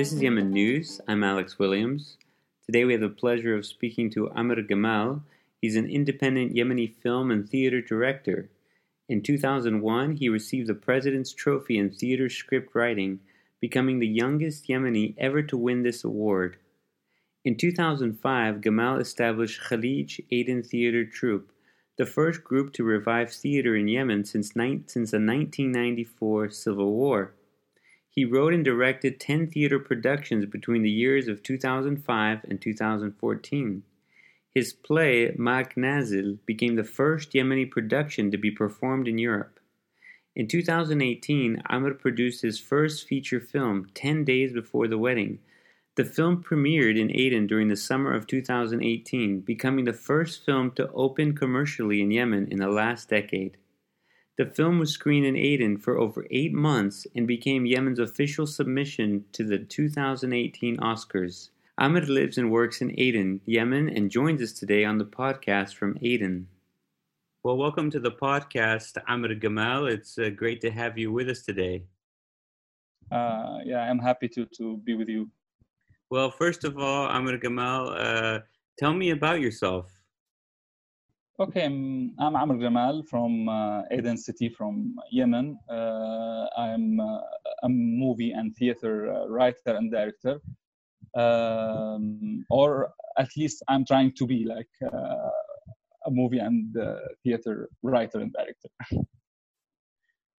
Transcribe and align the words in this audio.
This 0.00 0.14
is 0.14 0.22
Yemen 0.22 0.50
News. 0.50 0.98
I'm 1.06 1.22
Alex 1.22 1.58
Williams. 1.58 2.16
Today 2.64 2.86
we 2.86 2.94
have 2.94 3.02
the 3.02 3.10
pleasure 3.10 3.54
of 3.54 3.66
speaking 3.66 4.08
to 4.12 4.30
Amr 4.30 4.62
Gamal. 4.62 5.20
He's 5.60 5.76
an 5.76 5.90
independent 5.90 6.54
Yemeni 6.54 6.90
film 7.02 7.30
and 7.30 7.46
theater 7.46 7.82
director. 7.82 8.48
In 9.10 9.20
2001, 9.20 10.16
he 10.16 10.30
received 10.30 10.68
the 10.68 10.74
President's 10.74 11.34
Trophy 11.34 11.76
in 11.76 11.90
Theater 11.90 12.30
Script 12.30 12.74
Writing, 12.74 13.20
becoming 13.60 13.98
the 13.98 14.08
youngest 14.08 14.68
Yemeni 14.68 15.12
ever 15.18 15.42
to 15.42 15.58
win 15.58 15.82
this 15.82 16.02
award. 16.02 16.56
In 17.44 17.58
2005, 17.58 18.62
Gamal 18.62 19.02
established 19.02 19.60
Khalij 19.64 20.24
Aden 20.30 20.62
Theater 20.62 21.04
Troupe, 21.04 21.52
the 21.98 22.06
first 22.06 22.42
group 22.42 22.72
to 22.72 22.84
revive 22.84 23.30
theater 23.30 23.76
in 23.76 23.86
Yemen 23.86 24.24
since, 24.24 24.56
ni- 24.56 24.80
since 24.86 25.10
the 25.10 25.18
1994 25.18 26.48
Civil 26.48 26.90
War. 26.94 27.34
He 28.12 28.24
wrote 28.24 28.52
and 28.52 28.64
directed 28.64 29.20
10 29.20 29.46
theater 29.46 29.78
productions 29.78 30.44
between 30.44 30.82
the 30.82 30.90
years 30.90 31.28
of 31.28 31.44
2005 31.44 32.44
and 32.44 32.60
2014. 32.60 33.82
His 34.52 34.72
play, 34.72 35.32
Mak 35.38 35.76
Nazil, 35.76 36.38
became 36.44 36.74
the 36.74 36.82
first 36.82 37.32
Yemeni 37.32 37.70
production 37.70 38.32
to 38.32 38.36
be 38.36 38.50
performed 38.50 39.06
in 39.06 39.16
Europe. 39.16 39.60
In 40.34 40.48
2018, 40.48 41.62
Amr 41.70 41.94
produced 41.94 42.42
his 42.42 42.58
first 42.58 43.06
feature 43.06 43.40
film, 43.40 43.86
10 43.94 44.24
Days 44.24 44.52
Before 44.52 44.88
the 44.88 44.98
Wedding. 44.98 45.38
The 45.94 46.04
film 46.04 46.42
premiered 46.42 46.98
in 46.98 47.14
Aden 47.14 47.46
during 47.46 47.68
the 47.68 47.76
summer 47.76 48.12
of 48.12 48.26
2018, 48.26 49.40
becoming 49.40 49.84
the 49.84 49.92
first 49.92 50.44
film 50.44 50.72
to 50.72 50.90
open 50.92 51.36
commercially 51.36 52.00
in 52.00 52.10
Yemen 52.10 52.48
in 52.50 52.58
the 52.58 52.68
last 52.68 53.08
decade. 53.08 53.56
The 54.40 54.46
film 54.46 54.78
was 54.78 54.90
screened 54.90 55.26
in 55.26 55.36
Aden 55.36 55.76
for 55.76 55.98
over 55.98 56.26
eight 56.30 56.54
months 56.54 57.06
and 57.14 57.26
became 57.26 57.66
Yemen's 57.66 57.98
official 57.98 58.46
submission 58.46 59.26
to 59.32 59.44
the 59.44 59.58
2018 59.58 60.78
Oscars. 60.78 61.50
Ahmed 61.76 62.08
lives 62.08 62.38
and 62.38 62.50
works 62.50 62.80
in 62.80 62.98
Aden, 62.98 63.42
Yemen, 63.44 63.90
and 63.90 64.10
joins 64.10 64.40
us 64.40 64.54
today 64.54 64.82
on 64.82 64.96
the 64.96 65.04
podcast 65.04 65.74
from 65.74 65.98
Aden. 66.00 66.48
Well, 67.42 67.58
welcome 67.58 67.90
to 67.90 68.00
the 68.00 68.12
podcast, 68.12 68.96
Ahmed 69.06 69.38
Gamal. 69.42 69.92
It's 69.92 70.16
uh, 70.16 70.30
great 70.30 70.62
to 70.62 70.70
have 70.70 70.96
you 70.96 71.12
with 71.12 71.28
us 71.28 71.42
today. 71.42 71.84
Uh, 73.12 73.58
yeah, 73.62 73.90
I'm 73.90 73.98
happy 73.98 74.28
to, 74.28 74.46
to 74.56 74.78
be 74.78 74.94
with 74.94 75.10
you. 75.10 75.28
Well, 76.08 76.30
first 76.30 76.64
of 76.64 76.78
all, 76.78 77.08
Ahmed 77.08 77.42
Gamal, 77.42 77.94
uh, 77.94 78.40
tell 78.78 78.94
me 78.94 79.10
about 79.10 79.42
yourself. 79.42 79.99
Okay, 81.40 81.64
I'm, 81.64 82.12
I'm 82.18 82.36
Amr 82.36 82.56
Gamal 82.56 83.08
from 83.08 83.48
uh, 83.48 83.84
Aden 83.90 84.18
City, 84.18 84.50
from 84.50 84.94
Yemen. 85.10 85.58
Uh, 85.70 86.44
I'm 86.54 87.00
uh, 87.00 87.20
a 87.62 87.68
movie 87.70 88.32
and 88.32 88.54
theater 88.54 89.10
uh, 89.10 89.26
writer 89.26 89.74
and 89.74 89.90
director, 89.90 90.38
um, 91.16 92.44
or 92.50 92.92
at 93.16 93.30
least 93.38 93.62
I'm 93.68 93.86
trying 93.86 94.12
to 94.16 94.26
be 94.26 94.44
like 94.44 94.68
uh, 94.84 95.30
a 96.04 96.10
movie 96.10 96.40
and 96.40 96.76
uh, 96.76 96.96
theater 97.24 97.70
writer 97.82 98.20
and 98.20 98.34
director. 98.34 98.68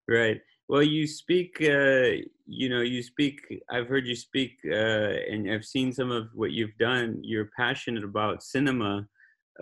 Right. 0.08 0.42
Well, 0.68 0.84
you 0.84 1.08
speak. 1.08 1.58
you 1.62 2.70
know, 2.70 2.82
you 2.82 3.02
speak. 3.02 3.40
I've 3.72 3.88
heard 3.88 4.06
you 4.06 4.16
speak, 4.16 4.58
and 4.66 5.50
I've 5.50 5.64
seen 5.64 5.94
some 5.94 6.12
of 6.12 6.28
what 6.34 6.52
you've 6.52 6.78
done. 6.78 7.22
You're 7.24 7.50
passionate 7.58 8.04
about 8.04 8.44
cinema 8.44 9.08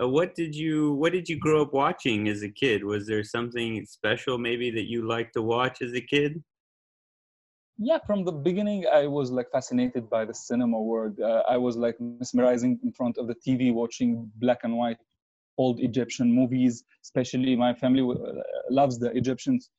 uh, 0.00 0.08
what 0.08 0.34
did 0.34 0.54
you 0.54 0.92
what 0.94 1.12
did 1.12 1.28
you 1.28 1.38
grow 1.38 1.62
up 1.62 1.72
watching 1.72 2.28
as 2.28 2.42
a 2.42 2.48
kid? 2.48 2.84
Was 2.84 3.06
there 3.06 3.24
something 3.24 3.84
special 3.86 4.38
maybe 4.38 4.70
that 4.70 4.88
you 4.88 5.06
liked 5.06 5.34
to 5.34 5.42
watch 5.42 5.82
as 5.82 5.94
a 5.94 6.00
kid? 6.00 6.42
Yeah 7.78 7.98
from 8.06 8.24
the 8.24 8.32
beginning 8.32 8.84
i 8.92 9.06
was 9.06 9.30
like 9.30 9.50
fascinated 9.50 10.10
by 10.10 10.24
the 10.24 10.34
cinema 10.34 10.80
world. 10.80 11.18
Uh, 11.18 11.42
i 11.48 11.56
was 11.56 11.76
like 11.76 11.96
mesmerizing 12.00 12.78
in 12.84 12.92
front 12.92 13.16
of 13.16 13.26
the 13.26 13.34
tv 13.34 13.72
watching 13.72 14.30
black 14.36 14.60
and 14.64 14.76
white 14.76 14.98
old 15.58 15.80
egyptian 15.80 16.30
movies 16.32 16.84
especially 17.02 17.56
my 17.56 17.72
family 17.74 18.02
uh, 18.02 18.32
loves 18.70 18.98
the 18.98 19.10
egyptians 19.16 19.70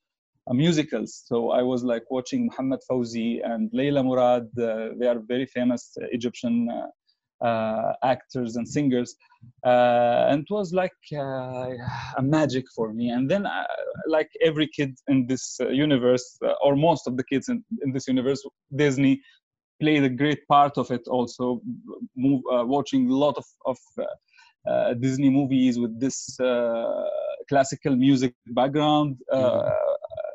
uh, 0.47 0.53
musicals. 0.53 1.23
So 1.27 1.51
i 1.51 1.61
was 1.61 1.83
like 1.83 2.09
watching 2.09 2.47
muhammad 2.47 2.79
fawzi 2.89 3.39
and 3.45 3.69
leila 3.71 4.03
murad 4.03 4.47
uh, 4.59 4.89
they 4.97 5.07
are 5.07 5.19
very 5.33 5.45
famous 5.45 5.95
egyptian 6.17 6.55
actors 8.03 8.55
and 8.55 8.67
singers 8.67 9.15
uh, 9.65 10.27
and 10.29 10.41
it 10.41 10.53
was 10.53 10.73
like 10.73 10.93
uh, 11.13 11.69
a 12.17 12.21
magic 12.21 12.65
for 12.75 12.93
me. 12.93 13.09
And 13.09 13.29
then 13.29 13.47
like 14.07 14.29
every 14.41 14.67
kid 14.67 14.95
in 15.07 15.27
this 15.27 15.57
universe 15.59 16.37
or 16.63 16.75
most 16.75 17.07
of 17.07 17.17
the 17.17 17.23
kids 17.23 17.49
in, 17.49 17.63
in 17.83 17.91
this 17.91 18.07
universe 18.07 18.43
disney 18.75 19.21
played 19.79 20.03
a 20.03 20.09
great 20.09 20.47
part 20.47 20.77
of 20.77 20.91
it 20.91 21.01
also 21.07 21.61
move, 22.15 22.41
watching 22.45 23.09
a 23.09 23.15
lot 23.15 23.35
of, 23.37 23.45
of 23.65 23.77
uh, 24.69 24.93
Disney 24.95 25.29
movies 25.29 25.79
with 25.79 25.99
this 25.99 26.39
uh, 26.39 27.03
classical 27.49 27.95
music 27.95 28.33
background 28.47 29.17
uh, 29.31 29.71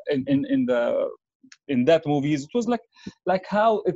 in, 0.09 0.25
in, 0.27 0.45
in 0.49 0.65
the 0.65 1.09
in 1.67 1.85
that 1.85 2.05
movies 2.05 2.43
it 2.43 2.49
was 2.53 2.67
like 2.67 2.81
like 3.25 3.45
how 3.47 3.81
it, 3.85 3.95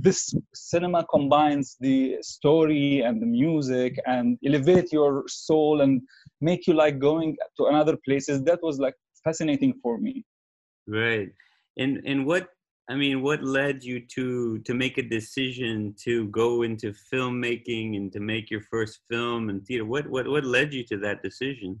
this 0.00 0.34
cinema 0.54 1.04
combines 1.10 1.76
the 1.80 2.16
story 2.22 3.00
and 3.00 3.20
the 3.20 3.26
music 3.26 3.98
and 4.06 4.38
elevate 4.44 4.92
your 4.92 5.24
soul 5.28 5.80
and 5.82 6.02
make 6.40 6.66
you 6.66 6.74
like 6.74 6.98
going 6.98 7.36
to 7.56 7.66
another 7.66 7.96
places. 8.04 8.42
That 8.44 8.60
was 8.62 8.78
like 8.78 8.94
fascinating 9.24 9.74
for 9.82 9.98
me. 9.98 10.24
Right. 10.86 11.28
And 11.78 12.02
and 12.04 12.26
what 12.26 12.48
i 12.88 12.96
mean 12.96 13.22
what 13.22 13.40
led 13.44 13.84
you 13.84 14.00
to 14.14 14.58
to 14.66 14.74
make 14.74 14.98
a 14.98 15.02
decision 15.02 15.94
to 16.04 16.26
go 16.28 16.62
into 16.62 16.92
filmmaking 17.12 17.96
and 17.96 18.12
to 18.12 18.18
make 18.18 18.50
your 18.50 18.62
first 18.62 19.00
film 19.08 19.48
and 19.50 19.64
theater? 19.64 19.84
What 19.84 20.08
what 20.08 20.26
what 20.26 20.44
led 20.44 20.72
you 20.72 20.84
to 20.84 20.96
that 20.98 21.22
decision? 21.22 21.80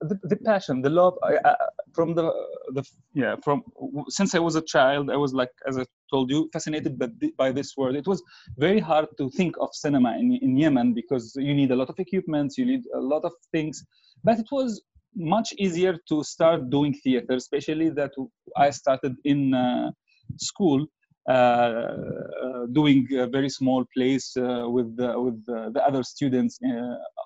The, 0.00 0.18
the 0.24 0.36
passion 0.36 0.82
the 0.82 0.90
love 0.90 1.14
I, 1.22 1.38
I, 1.44 1.54
from 1.94 2.14
the 2.14 2.32
the 2.74 2.82
yeah 3.14 3.34
from 3.44 3.62
since 4.08 4.34
i 4.34 4.38
was 4.38 4.56
a 4.56 4.62
child 4.62 5.10
i 5.10 5.16
was 5.16 5.32
like 5.32 5.50
as 5.66 5.78
i 5.78 5.84
told 6.12 6.30
you 6.30 6.48
fascinated 6.52 6.98
by, 6.98 7.08
by 7.36 7.52
this 7.52 7.76
world 7.76 7.96
it 7.96 8.06
was 8.06 8.22
very 8.58 8.80
hard 8.80 9.06
to 9.18 9.30
think 9.30 9.54
of 9.60 9.68
cinema 9.72 10.16
in, 10.18 10.38
in 10.42 10.56
yemen 10.56 10.92
because 10.94 11.34
you 11.36 11.54
need 11.54 11.70
a 11.70 11.76
lot 11.76 11.88
of 11.88 11.98
equipment 11.98 12.52
you 12.56 12.66
need 12.66 12.84
a 12.94 13.00
lot 13.00 13.24
of 13.24 13.32
things 13.52 13.84
but 14.24 14.38
it 14.38 14.48
was 14.50 14.82
much 15.14 15.52
easier 15.58 15.96
to 16.08 16.22
start 16.22 16.70
doing 16.70 16.94
theater 16.94 17.34
especially 17.34 17.88
that 17.90 18.12
i 18.56 18.70
started 18.70 19.14
in 19.24 19.54
uh, 19.54 19.90
school 20.36 20.86
uh, 21.28 21.32
uh, 21.32 22.66
doing 22.72 23.06
a 23.18 23.26
very 23.26 23.48
small 23.48 23.84
place 23.94 24.36
uh, 24.36 24.64
with 24.66 24.96
with 24.98 25.44
the 25.46 25.82
other 25.86 26.02
students 26.02 26.58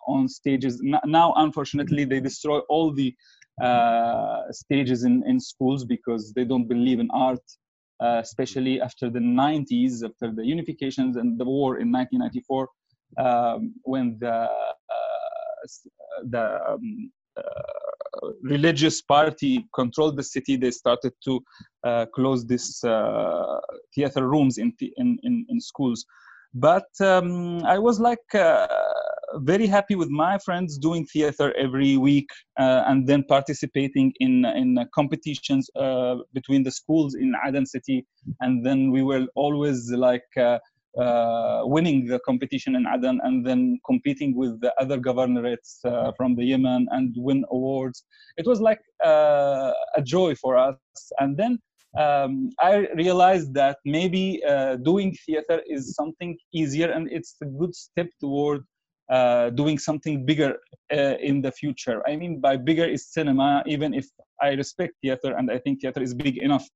on 0.09 0.29
stages. 0.29 0.83
Now, 1.05 1.33
unfortunately, 1.37 2.05
they 2.05 2.21
destroy 2.21 2.59
all 2.69 2.93
the 2.93 3.15
stages 4.51 5.05
in, 5.05 5.23
in 5.27 5.39
schools 5.41 5.85
because 5.85 6.33
they 6.33 6.45
don't 6.45 6.69
believe 6.69 7.01
in 7.01 7.09
art 7.13 7.41
uh, 8.01 8.21
especially 8.21 8.81
after 8.81 9.09
the 9.09 9.21
90s, 9.21 10.05
after 10.05 10.33
the 10.33 10.43
unifications 10.43 11.17
and 11.17 11.39
the 11.39 11.45
war 11.45 11.79
in 11.79 11.93
1994, 11.93 12.69
um, 13.19 13.75
when 13.85 14.17
the 14.21 14.33
uh, 14.33 14.49
the 16.25 16.61
um, 16.69 17.11
uh, 17.37 18.29
religious 18.43 19.01
party 19.01 19.65
controlled 19.75 20.17
the 20.17 20.23
city, 20.23 20.57
they 20.57 20.71
started 20.71 21.13
to 21.25 21.41
uh, 21.85 22.07
close 22.15 22.45
these 22.47 22.83
uh, 22.85 23.61
theater 23.95 24.29
rooms 24.29 24.59
in, 24.59 24.73
in, 24.97 25.19
in, 25.23 25.47
in 25.49 25.61
schools. 25.61 26.05
But 26.53 26.89
um, 27.01 27.65
I 27.65 27.79
was 27.79 27.99
like 27.99 28.19
very 29.39 29.67
happy 29.67 29.95
with 29.95 30.09
my 30.09 30.39
friends 30.39 30.79
doing 30.79 31.05
theater 31.07 31.55
every 31.57 31.97
week 31.97 32.29
uh, 32.59 32.83
and 32.87 33.07
then 33.07 33.25
participating 33.29 34.13
in 34.21 34.45
in 34.45 34.79
competitions 34.95 35.69
uh, 35.77 36.17
between 36.33 36.63
the 36.63 36.71
schools 36.71 37.15
in 37.15 37.35
Aden 37.47 37.67
city 37.67 38.07
and 38.41 38.65
then 38.65 38.91
we 38.91 39.03
were 39.03 39.27
always 39.35 39.91
like 39.91 40.31
uh, 40.37 40.59
winning 41.65 42.07
the 42.07 42.21
competition 42.21 42.77
in 42.77 42.87
Aden 42.87 43.21
and 43.25 43.45
then 43.47 43.79
competing 43.85 44.37
with 44.37 44.61
the 44.61 44.73
other 44.81 44.99
governorates 44.99 45.81
from 46.17 46.37
the 46.37 46.45
Yemen 46.45 46.87
and 46.91 47.15
win 47.17 47.45
awards. 47.51 48.05
It 48.37 48.47
was 48.47 48.61
like 48.61 48.81
a 49.03 50.03
joy 50.05 50.37
for 50.37 50.57
us. 50.57 50.77
And 51.19 51.37
then 51.37 51.59
um, 51.99 52.51
I 52.61 52.89
realized 52.97 53.55
that 53.55 53.79
maybe 53.85 54.43
uh, 54.45 54.77
doing 54.77 55.17
theater 55.27 55.63
is 55.67 55.95
something 55.95 56.37
easier 56.53 56.91
and 56.91 57.09
it's 57.11 57.37
a 57.43 57.47
good 57.47 57.75
step 57.75 58.09
toward 58.21 58.63
uh, 59.11 59.51
doing 59.51 59.79
something 59.79 60.25
bigger 60.25 60.57
uh, 60.93 61.17
in 61.21 61.43
the 61.43 61.53
future. 61.53 62.03
I 62.09 62.17
mean, 62.17 62.41
by 62.41 62.57
bigger 62.57 62.85
is 62.85 63.13
cinema, 63.13 63.63
even 63.67 63.95
if 63.95 64.07
I 64.41 64.51
respect 64.53 64.95
theater 65.03 65.37
and 65.37 65.51
I 65.51 65.59
think 65.59 65.81
theater 65.81 66.03
is 66.03 66.15
big 66.15 66.39
enough 66.39 66.67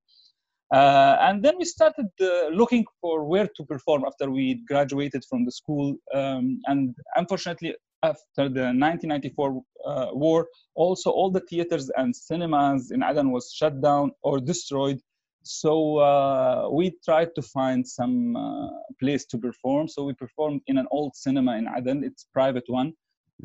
uh, 0.73 1.17
and 1.21 1.43
then 1.43 1.57
we 1.57 1.65
started 1.65 2.07
uh, 2.21 2.47
looking 2.49 2.85
for 3.01 3.23
where 3.25 3.47
to 3.57 3.65
perform 3.65 4.03
after 4.05 4.29
we 4.29 4.61
graduated 4.67 5.23
from 5.27 5.43
the 5.43 5.51
school. 5.51 5.95
Um, 6.13 6.59
and 6.67 6.95
unfortunately, 7.15 7.75
after 8.03 8.47
the 8.49 8.71
1994 8.71 9.61
uh, 9.85 10.07
war, 10.13 10.47
also 10.75 11.09
all 11.09 11.31
the 11.31 11.41
theaters 11.41 11.89
and 11.97 12.15
cinemas 12.15 12.91
in 12.91 13.01
Aden 13.03 13.31
was 13.31 13.51
shut 13.51 13.81
down 13.81 14.11
or 14.21 14.39
destroyed. 14.39 14.99
So 15.43 15.97
uh, 15.97 16.69
we 16.71 16.93
tried 17.05 17.33
to 17.35 17.41
find 17.41 17.87
some 17.87 18.35
uh, 18.35 18.69
place 18.99 19.25
to 19.27 19.37
perform. 19.37 19.87
So 19.87 20.03
we 20.03 20.13
performed 20.13 20.61
in 20.67 20.77
an 20.77 20.87
old 20.91 21.15
cinema 21.15 21.57
in 21.57 21.67
Aden. 21.67 22.03
It's 22.03 22.27
private 22.33 22.65
one, 22.67 22.93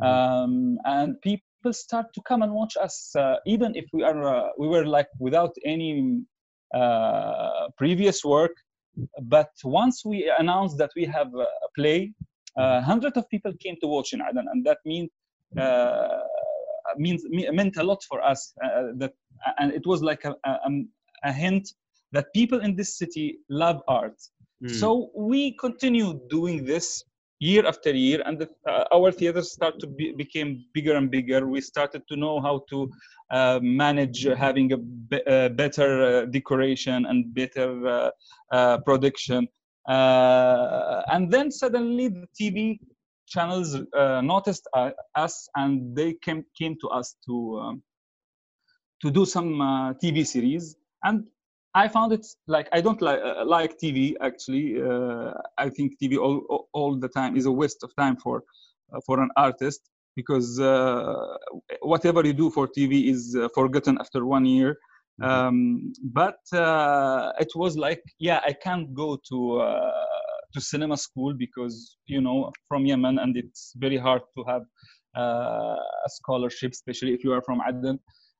mm-hmm. 0.00 0.04
um, 0.04 0.78
and 0.84 1.20
people 1.22 1.72
start 1.72 2.06
to 2.14 2.20
come 2.22 2.42
and 2.42 2.52
watch 2.52 2.76
us, 2.80 3.14
uh, 3.16 3.36
even 3.46 3.74
if 3.74 3.86
we 3.92 4.02
are 4.02 4.24
uh, 4.24 4.48
we 4.58 4.68
were 4.68 4.86
like 4.86 5.08
without 5.18 5.54
any 5.64 6.22
uh, 6.74 7.68
previous 7.78 8.24
work. 8.24 8.52
But 9.22 9.50
once 9.64 10.04
we 10.04 10.32
announced 10.38 10.78
that 10.78 10.90
we 10.94 11.04
have 11.06 11.28
a 11.34 11.46
play, 11.76 12.12
uh, 12.56 12.80
hundreds 12.80 13.16
of 13.16 13.28
people 13.28 13.52
came 13.60 13.76
to 13.80 13.88
watch 13.88 14.12
in 14.12 14.20
Aden, 14.20 14.46
and 14.52 14.64
that 14.66 14.78
means 14.84 15.10
means 16.96 17.24
meant 17.30 17.76
a 17.76 17.82
lot 17.82 18.02
for 18.08 18.22
us. 18.22 18.52
that 18.96 19.12
and 19.58 19.72
it 19.72 19.86
was 19.86 20.00
like 20.02 20.24
a, 20.24 20.34
a, 20.44 20.70
a 21.24 21.32
hint 21.32 21.68
that 22.14 22.32
people 22.32 22.60
in 22.60 22.74
this 22.74 22.96
city 22.96 23.38
love 23.50 23.82
art. 23.86 24.16
Mm. 24.62 24.70
So 24.80 25.10
we 25.14 25.56
continue 25.58 26.20
doing 26.30 26.64
this 26.64 27.04
year 27.40 27.66
after 27.66 27.90
year, 27.90 28.22
and 28.24 28.38
the, 28.38 28.48
uh, 28.68 28.84
our 28.92 29.10
theaters 29.12 29.52
start 29.52 29.78
to 29.80 29.86
be, 29.86 30.12
became 30.12 30.64
bigger 30.72 30.94
and 30.96 31.10
bigger. 31.10 31.46
We 31.46 31.60
started 31.60 32.02
to 32.08 32.16
know 32.16 32.40
how 32.40 32.64
to 32.70 32.88
uh, 33.30 33.58
manage 33.62 34.24
having 34.24 34.72
a 34.72 34.78
be, 34.78 35.20
uh, 35.26 35.48
better 35.50 35.90
uh, 36.02 36.24
decoration 36.26 37.06
and 37.06 37.34
better 37.34 37.68
uh, 38.52 38.78
production. 38.78 39.48
and 39.86 41.30
then 41.30 41.50
suddenly 41.50 42.08
the 42.08 42.28
TV 42.38 42.78
channels 43.26 43.76
noticed 44.22 44.66
us, 45.24 45.48
and 45.56 45.96
they 45.96 46.14
came 46.26 46.44
came 46.58 46.76
to 46.82 46.88
us 46.88 47.16
to 47.26 47.34
um, 47.62 47.82
to 49.02 49.10
do 49.10 49.26
some 49.26 49.50
TV 50.02 50.24
series. 50.34 50.76
And 51.02 51.26
I 51.74 51.88
found 51.88 52.12
it 52.12 52.24
like 52.46 52.68
I 52.72 52.80
don't 52.80 53.02
like 53.02 53.20
uh, 53.20 53.44
like 53.44 53.78
TV 53.82 54.14
actually. 54.20 54.80
Uh, 54.80 55.32
I 55.58 55.68
think 55.68 55.98
TV 56.00 56.16
all 56.18 56.68
all 56.72 56.96
the 56.96 57.08
time 57.08 57.36
is 57.36 57.46
a 57.46 57.52
waste 57.52 57.82
of 57.82 57.90
time 57.96 58.16
for 58.16 58.44
uh, 58.92 59.00
for 59.06 59.20
an 59.20 59.30
artist 59.36 59.80
because 60.14 60.60
uh, 60.60 61.14
whatever 61.82 62.24
you 62.24 62.32
do 62.32 62.50
for 62.50 62.68
TV 62.68 63.10
is 63.10 63.36
uh, 63.36 63.48
forgotten 63.54 63.98
after 63.98 64.24
one 64.24 64.44
year. 64.44 64.76
Mm-hmm. 65.20 65.30
Um, 65.30 65.92
but 66.02 66.40
uh, 66.52 67.32
it 67.40 67.50
was 67.54 67.76
like, 67.76 68.02
yeah, 68.18 68.40
I 68.44 68.52
can't 68.52 68.94
go 68.94 69.18
to 69.28 69.38
to 70.52 70.60
cinema 70.60 70.96
school 70.96 71.34
because 71.34 71.96
you 72.06 72.20
know 72.20 72.52
from 72.68 72.86
Yemen 72.86 73.18
and 73.18 73.36
it's 73.36 73.72
very 73.76 73.96
hard 73.96 74.22
to 74.36 74.44
have 74.44 74.62
a 75.16 76.08
scholarship, 76.08 76.70
especially 76.70 77.14
if 77.14 77.24
you 77.24 77.32
are 77.32 77.42
from 77.42 77.60
Aden 77.68 77.98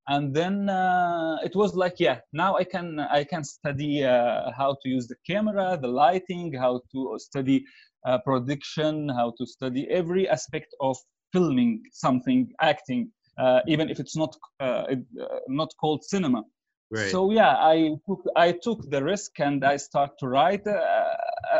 and 0.08 0.34
then 0.34 0.68
uh, 0.68 1.36
it 1.42 1.54
was 1.56 1.74
like 1.74 1.94
yeah 1.98 2.18
now 2.32 2.56
i 2.56 2.64
can 2.64 3.00
i 3.00 3.24
can 3.24 3.42
study 3.42 4.04
uh, 4.04 4.50
how 4.56 4.76
to 4.82 4.88
use 4.88 5.06
the 5.06 5.16
camera 5.26 5.78
the 5.80 5.88
lighting 5.88 6.52
how 6.52 6.80
to 6.92 7.16
study 7.18 7.64
uh, 8.06 8.18
production 8.18 9.08
how 9.08 9.32
to 9.38 9.46
study 9.46 9.88
every 9.90 10.28
aspect 10.28 10.74
of 10.80 10.96
filming 11.32 11.82
something 11.92 12.48
acting 12.60 13.10
uh, 13.38 13.60
even 13.66 13.88
if 13.90 13.98
it's 13.98 14.16
not 14.16 14.36
uh, 14.60 14.64
uh, 14.64 14.94
not 15.48 15.72
called 15.80 16.04
cinema. 16.04 16.44
Right. 16.90 17.10
so 17.10 17.30
yeah 17.32 17.56
i 17.56 17.90
took 18.06 18.22
i 18.36 18.52
took 18.52 18.88
the 18.90 19.02
risk 19.02 19.40
and 19.40 19.64
i 19.64 19.76
start 19.76 20.10
to 20.20 20.28
write 20.28 20.64
a, 20.66 21.16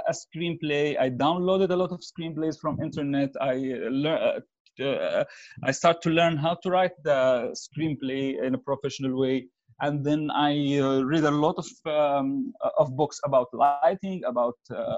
a 0.08 0.12
screenplay. 0.12 0.98
I 0.98 1.10
downloaded 1.10 1.70
a 1.70 1.76
lot 1.76 1.92
of 1.92 2.00
screenplays 2.00 2.58
from 2.60 2.80
internet. 2.82 3.30
I 3.40 3.54
learned 3.90 4.42
uh, 4.80 5.24
I 5.62 5.70
start 5.70 6.02
to 6.02 6.10
learn 6.10 6.36
how 6.36 6.56
to 6.62 6.70
write 6.70 6.92
the 7.02 7.54
screenplay 7.54 8.42
in 8.42 8.54
a 8.54 8.58
professional 8.58 9.18
way. 9.18 9.46
And 9.80 10.04
then 10.04 10.30
I 10.30 10.78
uh, 10.78 11.02
read 11.02 11.24
a 11.24 11.30
lot 11.30 11.56
of 11.58 11.66
um, 11.86 12.52
of 12.78 12.96
books 12.96 13.20
about 13.24 13.48
lighting, 13.52 14.22
about 14.24 14.58
uh, 14.70 14.96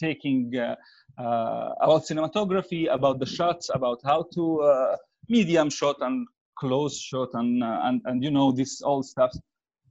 taking 0.00 0.52
uh, 0.56 0.74
about 1.16 2.04
cinematography, 2.04 2.92
about 2.92 3.20
the 3.20 3.26
shots, 3.26 3.70
about 3.72 4.00
how 4.04 4.26
to 4.34 4.96
medium 5.28 5.70
shot 5.70 5.96
and 6.00 6.26
close 6.58 6.98
shot 7.00 7.28
and 7.34 7.62
and 7.62 8.00
and 8.04 8.24
you 8.24 8.30
know 8.30 8.50
this 8.50 8.82
all 8.82 9.02
stuff. 9.02 9.32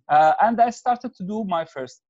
and 0.09 0.59
I 0.59 0.69
started 0.69 1.15
to 1.15 1.23
do 1.23 1.45
my 1.45 1.63
first 1.65 2.03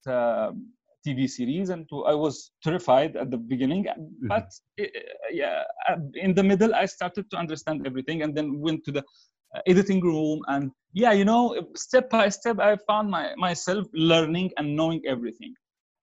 TV 1.05 1.29
series, 1.29 1.69
and 1.69 1.87
to, 1.89 2.05
I 2.05 2.13
was 2.13 2.51
terrified 2.63 3.15
at 3.15 3.31
the 3.31 3.37
beginning. 3.37 3.85
Mm-hmm. 3.85 4.27
But 4.27 4.49
uh, 4.79 4.85
yeah, 5.31 5.63
uh, 5.89 5.97
in 6.15 6.33
the 6.33 6.43
middle, 6.43 6.73
I 6.75 6.85
started 6.85 7.29
to 7.31 7.37
understand 7.37 7.85
everything, 7.85 8.21
and 8.23 8.35
then 8.35 8.59
went 8.59 8.83
to 8.85 8.91
the 8.91 9.03
uh, 9.55 9.61
editing 9.67 10.01
room, 10.01 10.41
and 10.47 10.71
yeah, 10.93 11.11
you 11.11 11.25
know, 11.25 11.55
step 11.75 12.09
by 12.09 12.29
step, 12.29 12.59
I 12.59 12.77
found 12.87 13.09
my, 13.09 13.33
myself 13.35 13.87
learning 13.93 14.51
and 14.57 14.75
knowing 14.75 15.01
everything. 15.07 15.53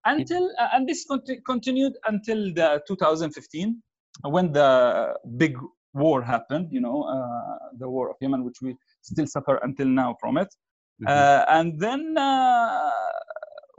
Until 0.05 0.51
uh, 0.59 0.69
and 0.73 0.89
this 0.89 1.05
cont- 1.07 1.31
continued 1.47 1.93
until 2.07 2.55
the 2.55 2.83
2015, 2.89 3.83
when 4.25 4.53
the 4.53 5.15
big 5.37 5.57
war 5.95 6.23
happened. 6.23 6.69
You 6.71 6.81
know, 6.81 7.03
uh, 7.03 7.69
the 7.79 7.89
war 7.89 8.11
of 8.11 8.17
Yemen, 8.21 8.45
which 8.45 8.59
we 8.63 8.77
still 9.03 9.27
suffer 9.27 9.57
until 9.63 9.87
now 9.87 10.17
from 10.21 10.37
it. 10.37 10.49
Mm-hmm. 11.03 11.07
Uh, 11.09 11.45
and 11.49 11.81
then 11.81 12.15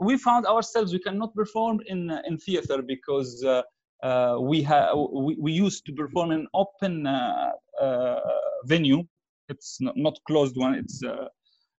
we 0.02 0.16
found 0.18 0.46
ourselves 0.46 0.92
we 0.92 0.98
cannot 0.98 1.34
perform 1.34 1.80
in 1.86 2.10
in 2.26 2.38
theater 2.38 2.82
because 2.82 3.44
uh, 3.44 3.62
uh, 4.02 4.36
we 4.40 4.62
have 4.62 4.96
we, 4.96 5.36
we 5.40 5.52
used 5.52 5.86
to 5.86 5.92
perform 5.92 6.32
in 6.32 6.46
open 6.54 7.06
uh, 7.06 7.50
uh, 7.80 8.20
venue. 8.64 9.04
It's 9.48 9.80
not, 9.80 9.96
not 9.96 10.18
closed 10.26 10.56
one. 10.56 10.74
It's 10.74 11.02
uh, 11.04 11.28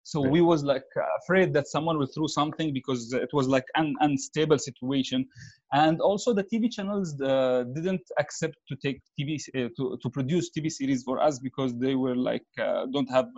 so 0.05 0.21
we 0.21 0.41
was 0.41 0.65
like 0.65 0.85
afraid 1.23 1.53
that 1.55 1.69
someone 1.69 1.97
will 1.97 2.09
throw 2.15 2.27
something 2.27 2.73
because 2.73 3.13
it 3.13 3.31
was 3.33 3.47
like 3.47 3.65
an 3.77 3.95
unstable 4.01 4.59
situation, 4.59 5.27
and 5.73 6.01
also 6.01 6.35
the 6.35 6.45
TV 6.45 6.71
channels 6.71 7.15
didn't 7.15 8.03
accept 8.19 8.57
to 8.69 8.77
take 8.77 9.01
TV 9.19 9.41
to 9.77 9.99
to 10.03 10.11
produce 10.11 10.51
TV 10.51 10.71
series 10.71 11.05
for 11.05 11.21
us 11.21 11.39
because 11.39 11.77
they 11.79 11.95
were 11.95 12.17
like 12.17 12.47
don't 12.93 13.11
have 13.11 13.29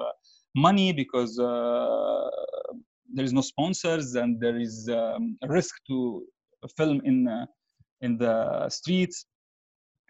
money 0.54 0.92
because 0.92 1.38
there 3.14 3.24
is 3.24 3.32
no 3.32 3.40
sponsors 3.40 4.14
and 4.16 4.40
there 4.40 4.58
is 4.58 4.88
um, 4.88 5.36
a 5.42 5.48
risk 5.48 5.74
to 5.88 6.26
film 6.76 7.00
in 7.04 7.28
uh, 7.28 7.46
in 8.00 8.18
the 8.18 8.68
streets. 8.68 9.26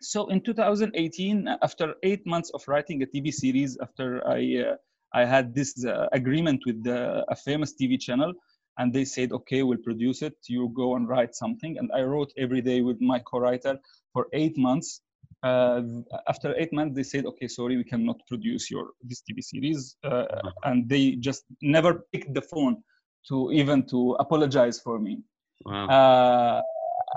So 0.01 0.27
in 0.27 0.41
2018 0.41 1.49
after 1.63 1.95
eight 2.03 2.27
months 2.27 2.51
of 2.51 2.63
writing 2.67 3.03
a 3.03 3.07
tv 3.07 3.33
series 3.33 3.79
after 3.81 4.07
i 4.29 4.41
uh, 4.67 4.77
i 5.15 5.25
had 5.25 5.55
this 5.55 5.85
uh, 5.85 6.09
agreement 6.13 6.61
with 6.67 6.83
the, 6.85 7.25
a 7.29 7.37
famous 7.37 7.75
tv 7.81 7.99
channel 7.99 8.33
and 8.79 8.93
they 8.93 9.05
said 9.05 9.33
okay 9.33 9.63
we'll 9.63 9.79
produce 9.79 10.21
it. 10.23 10.37
You 10.49 10.69
go 10.75 10.97
and 10.97 11.09
write 11.09 11.35
something. 11.35 11.79
And 11.79 11.91
i 11.95 12.03
wrote 12.03 12.33
every 12.37 12.61
day 12.61 12.81
with 12.81 13.01
my 13.01 13.19
co-writer 13.21 13.79
for 14.13 14.27
eight 14.33 14.59
months. 14.59 15.01
Uh, 15.43 15.83
after 16.29 16.55
eight 16.59 16.73
months 16.73 16.97
they 16.97 17.03
said 17.03 17.27
okay 17.27 17.47
sorry 17.47 17.77
we 17.77 17.85
cannot 17.85 18.19
produce 18.29 18.71
your 18.71 18.87
this 19.03 19.23
tv 19.27 19.43
series. 19.43 19.97
Uh, 20.05 20.09
uh-huh. 20.09 20.51
and 20.65 20.89
they 20.89 21.13
just 21.29 21.45
never 21.63 21.91
picked 22.13 22.35
the 22.35 22.43
phone 22.43 22.83
to 23.29 23.51
even 23.53 23.87
to 23.87 24.17
apologize 24.21 24.81
for 24.81 24.99
me. 24.99 25.23
Wow. 25.65 25.87
Uh, 25.89 26.63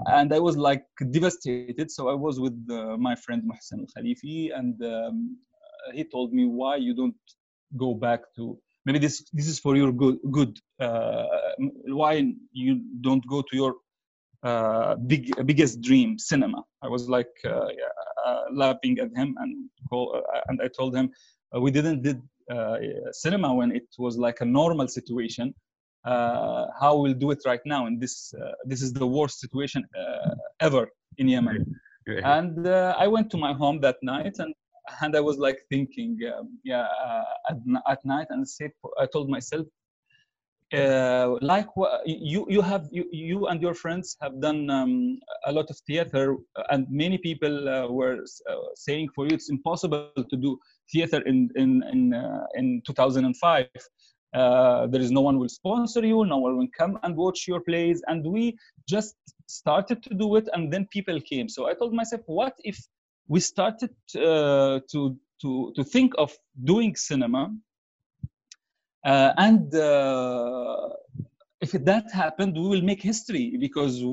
and 0.07 0.33
i 0.33 0.39
was 0.39 0.57
like 0.57 0.85
devastated. 1.11 1.89
So 1.91 2.09
i 2.09 2.13
was 2.13 2.39
with 2.39 2.57
uh, 2.69 2.97
my 2.97 3.15
friend 3.15 3.41
Mohsen 3.49 3.79
Al 3.81 3.87
Khalifi 3.93 4.51
and 4.57 4.75
um, 4.83 5.37
he 5.93 6.03
told 6.03 6.33
me 6.33 6.45
why 6.45 6.75
you 6.75 6.93
don't 6.93 7.15
go 7.75 7.93
back 7.93 8.21
to 8.35 8.57
maybe 8.85 8.99
this 8.99 9.25
this 9.33 9.47
is 9.47 9.59
for 9.59 9.75
your 9.75 9.91
good 9.91 10.17
good 10.31 10.59
uh, 10.79 11.25
why 12.01 12.13
you 12.51 12.81
don't 13.01 13.25
go 13.27 13.41
to 13.41 13.55
your 13.61 13.73
uh, 14.43 14.95
big 14.95 15.23
biggest 15.45 15.81
dream 15.81 16.17
cinema? 16.19 16.63
I 16.83 16.87
was 16.87 17.09
like 17.09 17.33
uh, 17.45 17.67
yeah, 17.81 17.95
uh, 18.25 18.43
laughing 18.51 18.99
at 18.99 19.09
him 19.15 19.35
and 19.39 19.69
call, 19.89 20.15
uh, 20.15 20.41
and 20.47 20.61
i 20.61 20.67
told 20.67 20.95
him 20.95 21.11
uh, 21.53 21.59
we 21.59 21.71
didn't 21.71 22.01
did 22.01 22.21
cinema 23.11 23.53
when 23.53 23.69
it 23.79 23.87
was 23.97 24.17
like 24.17 24.37
a 24.39 24.45
normal 24.45 24.87
situation 24.87 25.53
how 26.81 26.97
we'll 27.01 27.19
do 27.25 27.31
it 27.31 27.41
right 27.45 27.65
now 27.65 27.85
and 27.87 28.01
this 28.01 28.33
this 28.65 28.81
is 28.81 28.93
the 28.93 29.07
worst 29.07 29.39
situation 29.39 29.83
ever 30.59 30.87
in 31.17 31.27
yemen. 31.27 31.75
And 32.23 32.67
i 32.67 33.07
went 33.07 33.29
to 33.31 33.37
my 33.37 33.53
home 33.53 33.81
that 33.81 33.97
night 34.01 34.35
and 34.39 34.53
and 35.01 35.15
I 35.15 35.19
was 35.19 35.37
like 35.37 35.59
thinking, 35.69 36.17
um, 36.33 36.59
yeah, 36.63 36.87
uh, 37.05 37.23
at, 37.49 37.57
at, 37.89 38.05
night, 38.05 38.27
and 38.29 38.47
said, 38.47 38.71
I 38.99 39.05
told 39.05 39.29
myself, 39.29 39.65
uh, 40.73 41.37
like 41.41 41.67
you 42.05 42.45
you 42.49 42.61
have 42.61 42.89
you, 42.91 43.05
you 43.11 43.47
and 43.47 43.61
your 43.61 43.73
friends 43.73 44.17
have 44.21 44.41
done 44.41 44.69
um, 44.69 45.17
a 45.45 45.51
lot 45.51 45.69
of 45.69 45.77
theater 45.87 46.35
and 46.71 46.85
many 46.89 47.17
people 47.17 47.69
uh, 47.69 47.87
were 47.87 48.17
uh, 48.49 48.55
saying 48.75 49.07
for 49.15 49.25
you 49.25 49.33
it's 49.33 49.49
impossible 49.49 50.11
to 50.17 50.35
do 50.35 50.59
theater 50.91 51.21
in 51.21 51.49
in 51.55 51.81
in, 51.93 52.13
uh, 52.13 52.45
in 52.55 52.81
2005 52.85 53.65
uh, 54.37 54.87
there 54.91 55.01
is 55.05 55.11
no 55.17 55.21
one 55.29 55.37
will 55.39 55.53
sponsor 55.59 56.03
you 56.11 56.25
no 56.25 56.39
one 56.45 56.57
will 56.57 56.71
come 56.79 56.93
and 57.03 57.15
watch 57.15 57.47
your 57.47 57.61
plays 57.69 58.01
and 58.07 58.25
we 58.35 58.43
just 58.93 59.15
started 59.59 60.01
to 60.03 60.13
do 60.23 60.35
it 60.39 60.47
and 60.53 60.71
then 60.73 60.83
people 60.97 61.19
came 61.31 61.47
so 61.55 61.67
i 61.69 61.73
told 61.73 61.93
myself 62.01 62.21
what 62.25 62.53
if 62.71 62.77
we 63.27 63.39
started 63.39 63.93
uh, 64.15 64.79
to 64.91 64.99
to 65.41 65.49
to 65.75 65.83
think 65.83 66.13
of 66.17 66.29
doing 66.71 66.95
cinema 66.95 67.43
uh, 69.05 69.31
and 69.37 69.73
uh, 69.75 70.89
if 71.61 71.71
that 71.71 72.11
happened, 72.11 72.55
we 72.55 72.67
will 72.67 72.81
make 72.81 73.01
history 73.01 73.57
because 73.59 74.03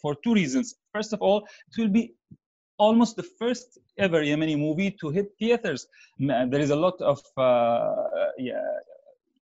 for 0.00 0.14
two 0.22 0.34
reasons. 0.34 0.74
First 0.94 1.12
of 1.12 1.20
all, 1.20 1.46
it 1.68 1.78
will 1.78 1.88
be 1.88 2.14
almost 2.78 3.16
the 3.16 3.22
first 3.22 3.78
ever 3.98 4.20
Yemeni 4.22 4.56
movie 4.58 4.90
to 5.00 5.10
hit 5.10 5.32
theaters. 5.38 5.86
There 6.18 6.60
is 6.60 6.70
a 6.70 6.76
lot 6.76 7.00
of 7.00 7.20
uh, 7.36 8.30
yeah 8.38 8.62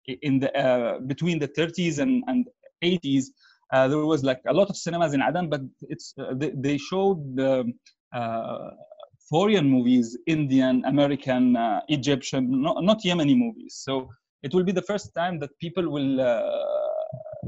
in 0.08 0.40
the 0.40 0.50
uh, 0.58 1.00
between 1.00 1.40
the 1.40 1.48
30s 1.48 2.00
and, 2.00 2.24
and 2.28 2.48
80s. 2.84 3.26
Uh, 3.72 3.88
there 3.88 3.98
was 4.00 4.24
like 4.24 4.40
a 4.48 4.54
lot 4.54 4.70
of 4.70 4.78
cinemas 4.78 5.14
in 5.14 5.22
Aden, 5.22 5.50
but 5.50 5.62
it's 5.82 6.14
uh, 6.20 6.34
they, 6.36 6.52
they, 6.56 6.78
showed 6.78 7.36
the 7.36 7.64
uh, 8.14 8.70
foreign 9.28 9.68
movies, 9.68 10.16
Indian, 10.28 10.84
American, 10.86 11.56
uh, 11.56 11.82
Egyptian, 11.88 12.62
not, 12.62 12.84
not 12.84 13.00
Yemeni 13.04 13.36
movies. 13.36 13.82
So 13.84 14.10
it 14.44 14.54
will 14.54 14.64
be 14.64 14.74
the 14.74 14.84
first 14.84 15.16
time 15.16 15.40
that 15.40 15.50
people 15.60 15.90
will 15.90 16.18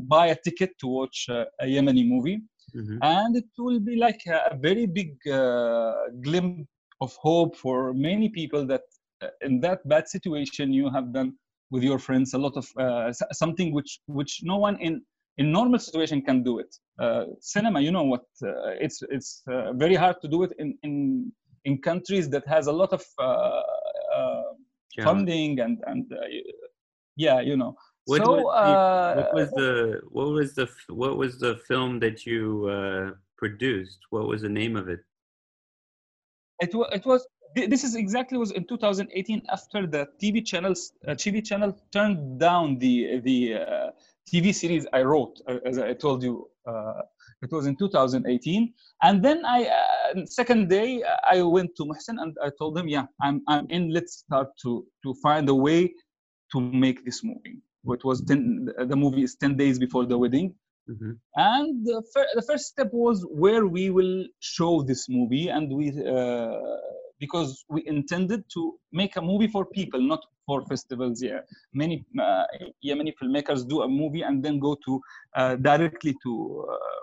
buy 0.07 0.27
a 0.27 0.37
ticket 0.43 0.71
to 0.79 0.87
watch 0.87 1.27
a 1.29 1.65
Yemeni 1.65 2.07
movie 2.07 2.41
mm-hmm. 2.75 2.97
and 3.01 3.35
it 3.35 3.45
will 3.57 3.79
be 3.79 3.95
like 3.95 4.21
a, 4.27 4.55
very 4.57 4.85
big 4.85 5.15
uh, 5.27 5.93
glimpse 6.21 6.67
of 7.01 7.13
hope 7.15 7.55
for 7.55 7.93
many 7.93 8.29
people 8.29 8.65
that 8.65 8.83
uh, 9.21 9.27
in 9.41 9.59
that 9.59 9.87
bad 9.87 10.07
situation 10.07 10.73
you 10.73 10.89
have 10.89 11.13
done 11.13 11.33
with 11.71 11.83
your 11.83 11.99
friends 11.99 12.33
a 12.33 12.37
lot 12.37 12.55
of 12.55 12.67
uh, 12.79 13.11
something 13.31 13.73
which 13.73 13.99
which 14.07 14.41
no 14.43 14.57
one 14.57 14.77
in 14.79 15.01
in 15.37 15.51
normal 15.51 15.79
situation 15.79 16.21
can 16.21 16.43
do 16.43 16.59
it 16.59 16.75
uh, 16.99 17.25
cinema 17.39 17.79
you 17.79 17.91
know 17.91 18.03
what 18.03 18.25
uh, 18.43 18.71
it's 18.85 19.01
it's 19.09 19.41
uh, 19.51 19.73
very 19.73 19.95
hard 19.95 20.15
to 20.21 20.27
do 20.27 20.43
it 20.43 20.51
in 20.59 20.77
in 20.83 21.31
in 21.65 21.81
countries 21.81 22.29
that 22.29 22.45
has 22.47 22.67
a 22.67 22.71
lot 22.71 22.91
of 22.93 23.03
funding 25.03 25.59
and 25.59 25.83
and 25.87 26.05
yeah 27.17 27.41
you 27.41 27.57
know 27.57 27.75
what, 28.05 28.23
so, 28.23 28.31
was 28.33 28.55
uh, 28.55 29.15
what 29.15 29.33
was 29.33 29.51
the 29.51 30.01
what 30.09 30.27
was 30.27 30.55
the 30.55 30.69
what 30.89 31.17
was 31.17 31.39
the 31.39 31.55
film 31.67 31.99
that 31.99 32.25
you 32.25 32.67
uh, 32.69 33.11
produced? 33.37 33.97
What 34.11 34.27
was 34.27 34.43
the 34.43 34.49
name 34.49 34.75
of 34.75 34.89
it? 34.89 34.99
It 36.59 36.73
was 36.75 36.87
it 36.93 37.05
was 37.05 37.25
this 37.55 37.83
is 37.83 37.95
exactly 37.95 38.37
was 38.37 38.51
in 38.51 38.65
2018 38.65 39.41
after 39.51 39.87
the 39.87 40.07
TV 40.21 40.45
channels 40.45 40.93
uh, 41.07 41.11
TV 41.11 41.43
channel 41.43 41.75
turned 41.91 42.39
down 42.39 42.77
the 42.79 43.21
the 43.21 43.55
uh, 43.55 43.89
TV 44.31 44.53
series 44.53 44.85
I 44.91 45.03
wrote 45.03 45.39
uh, 45.47 45.59
as 45.65 45.77
I 45.77 45.93
told 45.93 46.23
you 46.23 46.49
uh, 46.67 47.01
it 47.41 47.51
was 47.51 47.65
in 47.65 47.75
2018 47.75 48.73
and 49.03 49.23
then 49.23 49.43
I 49.45 49.69
second 50.25 50.69
day 50.69 51.03
I 51.27 51.41
went 51.41 51.75
to 51.77 51.83
Muhsin 51.83 52.21
and 52.21 52.35
I 52.43 52.49
told 52.59 52.77
him 52.77 52.87
yeah 52.87 53.05
I'm 53.21 53.41
I'm 53.47 53.67
in. 53.69 53.91
Let's 53.91 54.13
start 54.25 54.49
to 54.63 54.85
to 55.03 55.13
find 55.23 55.47
a 55.49 55.55
way 55.55 55.93
to 56.51 56.59
make 56.59 57.05
this 57.05 57.23
movie. 57.23 57.61
It 57.87 58.03
was 58.03 58.21
10 58.21 58.69
the 58.87 58.95
movie 58.95 59.23
is 59.23 59.35
10 59.35 59.55
days 59.55 59.79
before 59.79 60.05
the 60.05 60.17
wedding. 60.17 60.53
Mm-hmm. 60.87 61.13
and 61.37 61.83
the, 61.83 62.03
fir- 62.13 62.27
the, 62.35 62.43
first 62.43 62.65
step 62.65 62.89
was 62.93 63.25
where 63.31 63.65
we 63.65 63.89
will 63.89 64.23
show 64.39 64.83
this 64.83 65.09
movie 65.09 65.47
and 65.47 65.73
we 65.75 65.89
uh, 65.89 66.51
because 67.19 67.65
we 67.69 67.83
intended 67.87 68.43
to 68.53 68.77
make 68.91 69.15
a 69.15 69.21
movie 69.21 69.47
for 69.47 69.65
people 69.65 70.01
not 70.01 70.21
for 70.45 70.61
festivals 70.65 71.21
yeah 71.21 71.39
many 71.73 72.05
uh, 72.19 72.45
yemeni 72.83 73.13
filmmakers 73.19 73.67
do 73.67 73.81
a 73.81 73.87
movie 73.87 74.21
and 74.21 74.43
then 74.43 74.59
go 74.59 74.75
to 74.85 75.01
uh, 75.35 75.55
directly 75.55 76.13
to 76.23 76.65
uh, 76.69 77.01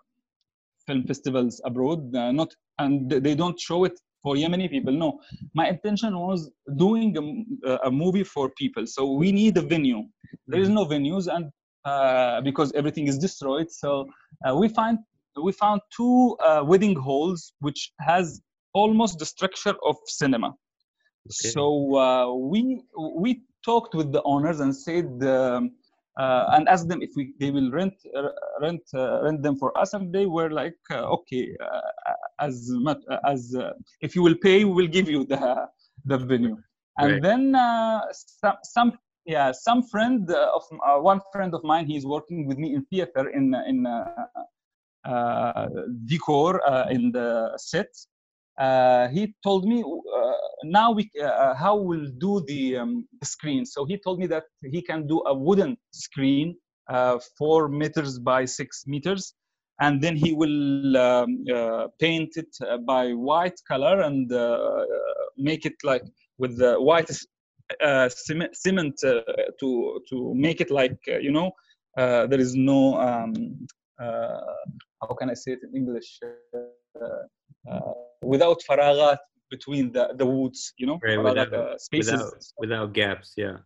film 0.87 1.03
festivals 1.05 1.61
abroad 1.65 2.15
uh, 2.15 2.31
not 2.33 2.51
and 2.79 3.11
they 3.11 3.35
don't 3.35 3.59
show 3.59 3.85
it 3.85 3.99
for 4.23 4.37
Yemeni 4.37 4.71
people. 4.71 4.93
No, 4.93 5.21
my 5.55 5.69
intention 5.69 6.19
was 6.19 6.51
doing 6.77 7.47
a, 7.65 7.89
a 7.89 7.91
movie 7.91 8.25
for 8.25 8.51
people. 8.51 8.87
So 8.87 9.13
we 9.13 9.33
need 9.33 9.57
a 9.57 9.63
venue. 9.63 10.05
There 10.47 10.61
is 10.61 10.69
mm-hmm. 10.69 10.77
no 10.77 10.85
venues, 10.87 11.27
and 11.35 11.51
uh, 11.85 12.41
because 12.43 12.73
everything 12.73 13.09
is 13.09 13.19
destroyed, 13.19 13.71
so 13.71 14.07
uh, 14.49 14.55
we 14.55 14.69
find 14.69 14.99
we 15.43 15.53
found 15.53 15.81
two 15.97 16.37
uh, 16.45 16.63
wedding 16.65 16.95
halls 16.95 17.55
which 17.61 17.93
has 18.01 18.41
almost 18.75 19.19
the 19.19 19.27
structure 19.27 19.75
of 19.87 19.97
cinema. 20.07 20.49
Okay. 20.49 21.51
So 21.51 21.97
uh, 21.97 22.35
we 22.35 22.83
we 23.17 23.43
talked 23.65 23.95
with 23.95 24.13
the 24.13 24.23
owners 24.25 24.61
and 24.61 24.75
said. 24.75 25.23
Um, 25.23 25.73
uh, 26.19 26.45
and 26.53 26.69
asked 26.69 26.89
them 26.89 27.01
if 27.01 27.11
we 27.17 27.33
they 27.41 27.51
will 27.51 27.71
rent 27.71 27.95
uh, 28.17 28.29
rent 28.61 28.83
uh, 28.95 29.23
rent 29.23 29.43
them 29.43 29.57
for 29.57 29.77
us 29.79 29.95
and 29.95 30.13
they 30.13 30.27
were 30.27 30.51
like 30.51 30.77
uh, 30.91 31.05
okay 31.05 31.57
uh, 31.61 31.81
as 32.41 32.69
much 32.71 32.99
as 33.25 33.55
uh, 33.55 33.73
if 34.01 34.15
you 34.15 34.23
will 34.23 34.37
pay 34.43 34.65
we 34.65 34.73
will 34.73 34.87
give 34.87 35.09
you 35.09 35.25
the 35.25 35.67
the 36.05 36.19
venue 36.19 36.57
and 36.99 37.13
right. 37.13 37.23
then 37.23 37.55
some, 38.13 38.57
some 38.63 38.93
yeah 39.25 39.53
some 39.53 39.83
friend 39.83 40.31
of 40.31 40.63
one 41.03 41.21
friend 41.33 41.55
of 41.55 41.65
mine 41.65 41.87
he's 41.87 42.05
working 42.05 42.47
with 42.47 42.59
me 42.59 42.75
in 42.75 42.85
theater 42.87 43.31
in 43.31 43.55
in 43.67 43.87
decor 46.05 46.61
in 46.91 47.11
the 47.13 47.51
set 47.57 47.89
uh, 48.59 49.09
he 49.09 49.35
told 49.43 49.65
me 49.67 49.83
uh, 49.83 50.33
now 50.65 50.93
we 50.93 51.11
uh, 51.21 51.25
uh, 51.25 51.55
how 51.55 51.77
we'll 51.77 52.11
do 52.19 52.45
the, 52.47 52.77
um, 52.77 53.07
screen. 53.23 53.65
So 53.65 53.85
he 53.85 53.97
told 53.97 54.19
me 54.19 54.27
that 54.27 54.45
he 54.63 54.83
can 54.83 55.07
do 55.07 55.23
a 55.27 55.35
wooden 55.35 55.77
screen 55.93 56.57
uh, 56.89 57.19
four 57.39 57.69
meters 57.69 58.19
by 58.19 58.45
six 58.45 58.85
meters 58.87 59.35
and 59.81 60.03
then 60.03 60.17
he 60.17 60.35
will 60.35 60.97
um, 60.97 61.45
uh, 61.53 61.89
paint 61.99 62.37
it 62.37 62.55
by 62.87 63.13
white 63.13 63.59
color 63.67 64.03
and 64.03 64.31
make 65.39 65.65
it 65.65 65.75
like 65.83 66.05
with 66.39 66.59
the 66.59 66.75
white 66.81 67.11
cement, 68.11 68.99
to 69.01 70.01
to 70.11 70.35
make 70.35 70.61
it 70.61 70.71
like 70.71 70.99
you 71.07 71.33
know 71.33 71.51
there 71.97 72.41
is 72.41 72.55
no 72.55 73.01
um, 73.01 73.33
how 73.99 75.15
can 75.19 75.31
i 75.31 75.35
say 75.35 75.53
it 75.53 75.61
in 75.63 75.75
english? 75.75 76.21
Uh, 77.71 77.93
without 78.23 78.61
faragat 78.69 79.19
between 79.51 79.93
the, 79.93 80.15
the 80.17 80.27
woods, 80.27 80.73
you 80.79 80.87
know, 80.87 80.99
right, 81.03 81.23
without, 81.23 81.53
uh, 81.53 81.79
spaces. 81.79 82.13
Without, 82.13 82.45
without 82.59 82.93
gaps, 82.95 83.35
yeah. 83.37 83.59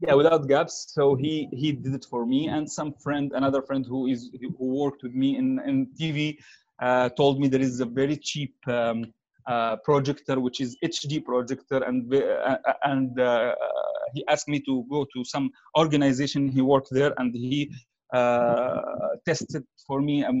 Yeah, 0.00 0.14
without 0.14 0.48
gaps. 0.48 0.86
So 0.88 1.14
he 1.14 1.48
he 1.52 1.70
did 1.70 1.94
it 1.94 2.06
for 2.10 2.26
me, 2.26 2.48
and 2.48 2.68
some 2.68 2.92
friend, 3.04 3.30
another 3.34 3.62
friend 3.62 3.86
who 3.86 4.08
is 4.08 4.30
who 4.58 4.66
worked 4.82 5.02
with 5.04 5.14
me 5.14 5.36
in 5.36 5.60
in 5.60 5.86
TV, 5.98 6.38
uh, 6.82 7.08
told 7.10 7.38
me 7.40 7.46
there 7.46 7.60
is 7.60 7.78
a 7.78 7.86
very 7.86 8.16
cheap 8.16 8.54
um, 8.66 9.12
uh, 9.46 9.76
projector, 9.84 10.40
which 10.40 10.60
is 10.60 10.76
HD 10.84 11.24
projector, 11.24 11.84
and 11.84 12.12
uh, 12.12 12.56
and 12.84 13.20
uh, 13.20 13.54
he 14.14 14.24
asked 14.28 14.48
me 14.48 14.58
to 14.60 14.84
go 14.90 15.06
to 15.14 15.24
some 15.24 15.50
organization. 15.78 16.48
He 16.48 16.62
worked 16.62 16.90
there, 16.90 17.14
and 17.18 17.32
he 17.32 17.70
uh, 18.12 18.80
tested 19.24 19.64
for 19.86 20.00
me 20.02 20.22
a, 20.22 20.32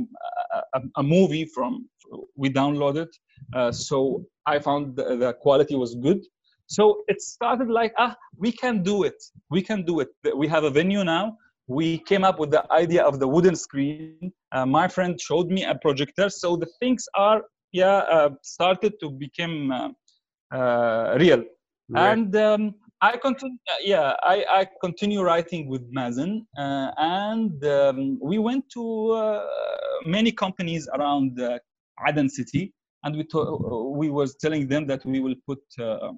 a, 0.74 0.80
a, 0.96 1.02
movie 1.02 1.46
from 1.46 1.88
we 2.36 2.50
downloaded. 2.50 3.08
Uh, 3.54 3.72
so 3.72 4.24
I 4.46 4.58
found 4.58 4.96
the, 4.96 5.16
the, 5.16 5.32
quality 5.34 5.74
was 5.76 5.94
good. 5.94 6.20
So 6.66 7.02
it 7.08 7.20
started 7.20 7.68
like 7.68 7.92
ah 7.98 8.16
we 8.38 8.52
can 8.52 8.82
do 8.82 9.02
it. 9.04 9.22
We 9.50 9.62
can 9.62 9.84
do 9.84 10.00
it. 10.00 10.08
We 10.36 10.48
have 10.48 10.64
a 10.64 10.70
venue 10.70 11.04
now. 11.04 11.36
We 11.66 11.98
came 11.98 12.24
up 12.24 12.38
with 12.38 12.50
the 12.50 12.64
idea 12.72 13.02
of 13.04 13.20
the 13.20 13.28
wooden 13.28 13.56
screen. 13.56 14.32
Uh, 14.52 14.66
my 14.66 14.88
friend 14.88 15.20
showed 15.20 15.48
me 15.48 15.64
a 15.64 15.74
projector. 15.74 16.28
So 16.30 16.56
the 16.56 16.70
things 16.80 17.06
are 17.14 17.42
yeah 17.72 17.98
uh, 18.16 18.30
started 18.42 18.92
to 19.00 19.10
become 19.10 19.94
uh, 20.52 21.16
real. 21.18 21.44
Right. 21.88 22.12
And 22.12 22.36
um, 22.36 22.74
I 23.02 23.16
continue, 23.16 23.58
uh, 23.68 23.74
yeah, 23.82 24.14
I, 24.22 24.44
I 24.48 24.66
continue 24.80 25.22
writing 25.22 25.68
with 25.68 25.92
Mazen, 25.92 26.46
uh, 26.56 26.92
and 26.96 27.64
um, 27.64 28.18
we 28.22 28.38
went 28.38 28.64
to 28.74 29.10
uh, 29.10 29.46
many 30.06 30.30
companies 30.30 30.88
around 30.94 31.40
uh, 31.40 31.58
Aden 32.06 32.28
city, 32.28 32.72
and 33.04 33.16
we 33.16 33.24
we 34.00 34.10
was 34.10 34.36
telling 34.36 34.68
them 34.68 34.86
that 34.86 35.04
we 35.04 35.20
will 35.20 35.38
put 35.46 35.62
uh, 35.80 36.12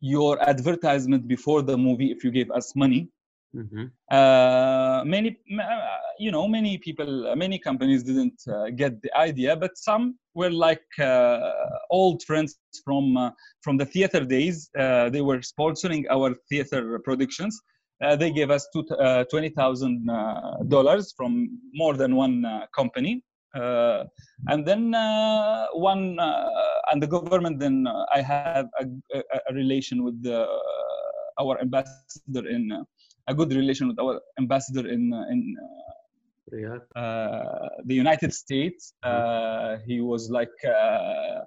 your 0.00 0.32
advertisement 0.48 1.26
before 1.26 1.62
the 1.62 1.76
movie 1.76 2.10
if 2.10 2.24
you 2.24 2.30
give 2.30 2.50
us 2.50 2.74
money. 2.76 3.08
Mm-hmm. 3.56 3.84
Uh, 4.10 5.04
many, 5.04 5.38
you 6.18 6.32
know, 6.32 6.48
many 6.48 6.76
people, 6.78 7.36
many 7.36 7.58
companies 7.58 8.02
didn't 8.02 8.40
get 8.76 9.00
the 9.02 9.16
idea, 9.16 9.54
but 9.54 9.78
some 9.78 10.18
were 10.34 10.50
like 10.50 10.84
uh, 10.98 11.52
old 11.90 12.22
friends 12.24 12.58
from 12.84 13.16
uh, 13.16 13.30
from 13.62 13.76
the 13.76 13.86
theater 13.86 14.24
days. 14.24 14.70
Uh, 14.76 15.08
they 15.08 15.20
were 15.20 15.38
sponsoring 15.38 16.04
our 16.10 16.34
theater 16.48 16.98
productions. 16.98 17.60
Uh, 18.02 18.16
they 18.16 18.30
gave 18.30 18.50
us 18.50 18.66
two, 18.72 18.84
uh, 18.96 19.24
twenty 19.30 19.50
thousand 19.50 20.10
uh, 20.10 20.56
dollars 20.66 21.14
from 21.16 21.32
more 21.72 21.94
than 21.94 22.16
one 22.16 22.44
company, 22.74 23.22
Uh, 23.54 24.04
and 24.48 24.66
then 24.66 24.94
uh, 24.94 25.66
one 25.72 26.18
uh, 26.18 26.48
and 26.90 27.02
the 27.02 27.06
government. 27.06 27.58
Then 27.58 27.86
I 28.12 28.20
have 28.20 28.66
a, 28.80 28.86
a, 29.14 29.22
a 29.50 29.54
relation 29.54 30.02
with 30.04 30.22
the, 30.22 30.46
our 31.40 31.60
ambassador 31.60 32.48
in 32.48 32.84
a 33.26 33.34
good 33.34 33.52
relation 33.52 33.88
with 33.88 33.98
our 33.98 34.20
ambassador 34.38 34.88
in 34.88 35.12
in 35.30 35.56
yeah. 36.52 36.78
Uh, 36.94 37.68
the 37.84 37.94
United 37.94 38.32
States. 38.32 38.92
Mm-hmm. 39.04 39.16
Uh, 39.16 39.78
he 39.86 40.00
was 40.00 40.30
like 40.30 40.52
uh, 40.64 41.40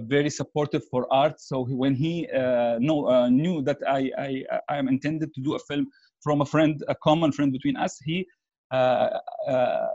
very 0.00 0.30
supportive 0.30 0.82
for 0.90 1.06
art. 1.12 1.40
So 1.40 1.64
he, 1.64 1.74
when 1.74 1.94
he 1.94 2.28
know, 2.32 3.28
knew 3.28 3.62
that 3.62 3.78
I, 3.88 4.10
I 4.18 4.44
I 4.68 4.76
am 4.76 4.88
intended 4.88 5.34
to 5.34 5.40
do 5.40 5.54
a 5.54 5.58
film 5.58 5.86
from 6.22 6.40
a 6.40 6.46
friend, 6.46 6.82
a 6.88 6.94
common 6.94 7.32
friend 7.32 7.52
between 7.52 7.76
us, 7.76 7.98
he 8.04 8.26
uh, 8.72 9.18
uh, 9.48 9.88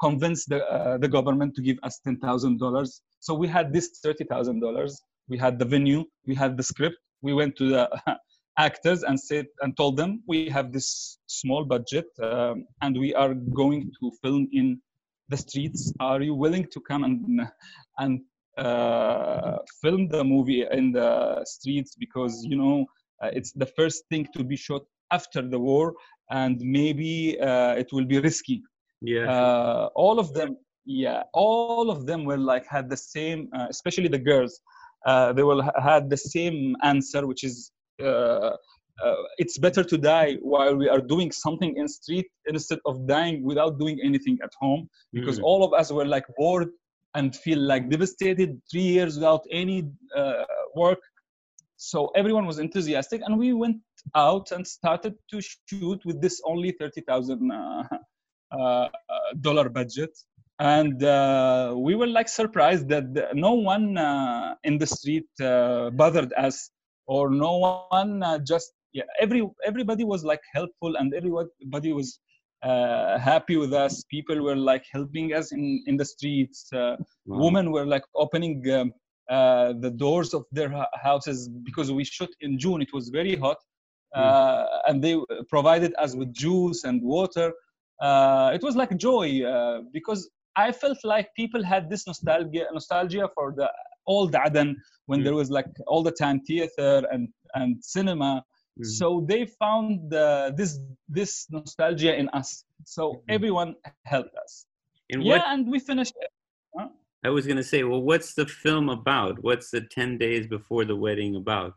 convinced 0.00 0.48
the, 0.48 0.64
uh, 0.66 0.98
the 0.98 1.08
government 1.08 1.54
to 1.54 1.62
give 1.62 1.78
us 1.82 2.00
$10,000. 2.06 3.00
So 3.20 3.34
we 3.34 3.46
had 3.46 3.72
this 3.72 4.00
$30,000. 4.04 4.92
We 5.28 5.38
had 5.38 5.58
the 5.58 5.64
venue, 5.64 6.04
we 6.26 6.34
had 6.34 6.56
the 6.56 6.62
script. 6.62 6.96
We 7.22 7.32
went 7.34 7.56
to 7.56 7.68
the 7.68 7.90
actors 8.58 9.02
and 9.02 9.18
said 9.18 9.46
and 9.60 9.76
told 9.76 9.96
them 9.96 10.22
we 10.26 10.48
have 10.48 10.72
this 10.72 11.18
small 11.26 11.64
budget 11.64 12.06
um, 12.22 12.66
and 12.82 12.98
we 12.98 13.14
are 13.14 13.34
going 13.34 13.92
to 14.00 14.12
film 14.22 14.48
in 14.52 14.80
the 15.28 15.36
streets. 15.36 15.92
Are 16.00 16.20
you 16.20 16.34
willing 16.34 16.66
to 16.72 16.80
come 16.80 17.04
and 17.04 17.48
and 17.98 18.20
uh, 18.58 19.58
film 19.82 20.08
the 20.08 20.22
movie 20.22 20.64
in 20.70 20.92
the 20.92 21.44
streets 21.44 21.96
because 21.96 22.44
you 22.44 22.56
know 22.56 22.86
uh, 23.22 23.30
it's 23.32 23.52
the 23.52 23.66
first 23.66 24.04
thing 24.10 24.28
to 24.36 24.44
be 24.44 24.56
shot 24.56 24.82
after 25.10 25.42
the 25.42 25.58
war 25.58 25.94
and 26.40 26.56
maybe 26.78 27.12
uh, 27.48 27.72
it 27.82 27.88
will 27.94 28.08
be 28.14 28.18
risky 28.28 28.58
Yeah. 29.14 29.26
uh, 29.34 29.84
all 30.04 30.16
of 30.24 30.28
them 30.38 30.50
yeah 31.02 31.20
all 31.42 31.88
of 31.94 32.00
them 32.08 32.20
were 32.30 32.42
like 32.52 32.66
had 32.76 32.86
the 32.94 33.00
same 33.14 33.40
uh, 33.56 33.66
especially 33.74 34.08
the 34.16 34.22
girls 34.30 34.52
uh, 35.10 35.28
they 35.36 35.44
will 35.50 35.62
ha- 35.68 35.78
had 35.90 36.04
the 36.14 36.20
same 36.34 36.58
answer 36.92 37.20
which 37.30 37.42
is 37.50 37.56
uh, 38.08 38.50
uh, 39.04 39.22
it's 39.42 39.58
better 39.66 39.82
to 39.92 39.96
die 39.98 40.30
while 40.52 40.74
we 40.82 40.88
are 40.94 41.00
doing 41.14 41.30
something 41.44 41.72
in 41.80 41.86
street 41.88 42.26
instead 42.52 42.80
of 42.90 42.94
dying 43.16 43.36
without 43.50 43.72
doing 43.82 43.98
anything 44.08 44.36
at 44.46 44.52
home 44.64 44.82
because 45.16 45.38
Mm. 45.38 45.48
all 45.48 45.60
of 45.66 45.72
us 45.80 45.88
were 45.98 46.08
like 46.16 46.26
bored 46.38 46.68
and 47.18 47.34
feel 47.44 47.60
like 47.72 47.84
devastated 47.96 48.50
three 48.70 48.88
years 48.96 49.12
without 49.18 49.42
any 49.62 49.78
uh, 50.20 50.44
work 50.82 51.00
so 51.90 52.10
everyone 52.20 52.46
was 52.50 52.68
enthusiastic 52.68 53.22
and 53.26 53.48
we 53.52 53.52
went 53.64 53.94
out 54.24 54.62
and 54.62 54.78
started 54.84 55.14
to 55.42 55.52
shoot 55.60 56.00
with 56.04 56.20
this 56.22 56.40
only 56.46 56.72
30000 56.72 57.52
uh, 57.52 57.84
uh, 58.58 58.88
dollar 59.40 59.68
budget. 59.68 60.10
And 60.60 61.02
uh, 61.04 61.74
we 61.76 61.94
were 61.94 62.06
like 62.06 62.28
surprised 62.28 62.88
that 62.90 63.06
no 63.34 63.52
one 63.54 63.96
uh, 63.98 64.54
in 64.64 64.78
the 64.78 64.86
street 64.86 65.28
uh, 65.42 65.90
bothered 65.90 66.32
us 66.34 66.70
or 67.06 67.30
no 67.30 67.58
one 67.58 68.00
uh, 68.00 68.18
just 68.22 68.50
yeah 68.72 68.82
every 68.98 69.22
everybody 69.42 69.86
was 69.86 70.06
like 70.06 70.24
helpful 70.38 70.82
and 70.84 71.00
everybody 71.02 71.92
was 71.92 72.18
uh, 72.62 73.18
happy 73.18 73.56
with 73.56 73.72
us. 73.72 74.04
People 74.10 74.42
were 74.42 74.56
like 74.56 74.84
helping 74.92 75.32
us 75.34 75.52
in 75.52 75.82
in 75.86 75.96
the 75.96 76.04
streets. 76.04 76.72
Uh, 76.72 76.96
Wow. 77.26 77.44
women 77.44 77.70
were 77.72 77.86
like 77.86 78.04
opening 78.14 78.62
um, 78.70 78.92
uh, 79.30 79.72
the 79.80 79.90
doors 79.90 80.34
of 80.34 80.44
their 80.52 80.70
houses 81.02 81.48
because 81.64 81.90
we 81.92 82.04
shot 82.04 82.30
in 82.40 82.58
June. 82.58 82.82
It 82.82 82.92
was 82.92 83.08
very 83.08 83.36
hot, 83.36 83.58
uh, 84.14 84.64
and 84.88 85.02
they 85.02 85.16
provided 85.48 85.94
us 85.98 86.14
with 86.14 86.32
juice 86.32 86.84
and 86.84 87.02
water. 87.02 87.52
Uh, 88.00 88.50
it 88.54 88.62
was 88.62 88.76
like 88.76 88.96
joy 88.96 89.42
uh, 89.44 89.80
because 89.92 90.28
I 90.56 90.72
felt 90.72 90.98
like 91.04 91.28
people 91.36 91.62
had 91.64 91.90
this 91.90 92.06
nostalgia, 92.06 92.66
nostalgia 92.72 93.28
for 93.34 93.52
the 93.56 93.68
old 94.06 94.34
Aden 94.34 94.76
when 95.06 95.20
Mm. 95.20 95.24
there 95.24 95.34
was 95.34 95.50
like 95.50 95.66
all 95.86 96.02
the 96.02 96.12
time 96.12 96.40
theater 96.40 97.02
and 97.12 97.28
and 97.54 97.82
cinema. 97.84 98.44
Mhm. 98.78 98.84
So 98.98 99.06
they 99.30 99.46
found 99.46 100.10
this 100.58 100.78
this 101.08 101.46
nostalgia 101.50 102.12
in 102.20 102.28
us. 102.40 102.64
So 102.84 103.02
Mhm. 103.12 103.34
everyone 103.36 103.70
helped 104.04 104.34
us. 104.44 104.66
and 105.12 105.22
yeah, 105.22 105.32
what 105.32 105.42
and 105.52 105.68
we 105.72 105.78
finished. 105.78 106.14
I 107.24 107.30
was 107.30 107.46
gonna 107.46 107.62
say, 107.62 107.82
well, 107.84 108.02
what's 108.02 108.34
the 108.34 108.46
film 108.46 108.90
about? 108.90 109.42
What's 109.42 109.70
the 109.70 109.80
ten 109.80 110.18
days 110.18 110.46
before 110.46 110.84
the 110.84 110.94
wedding 110.94 111.36
about? 111.36 111.74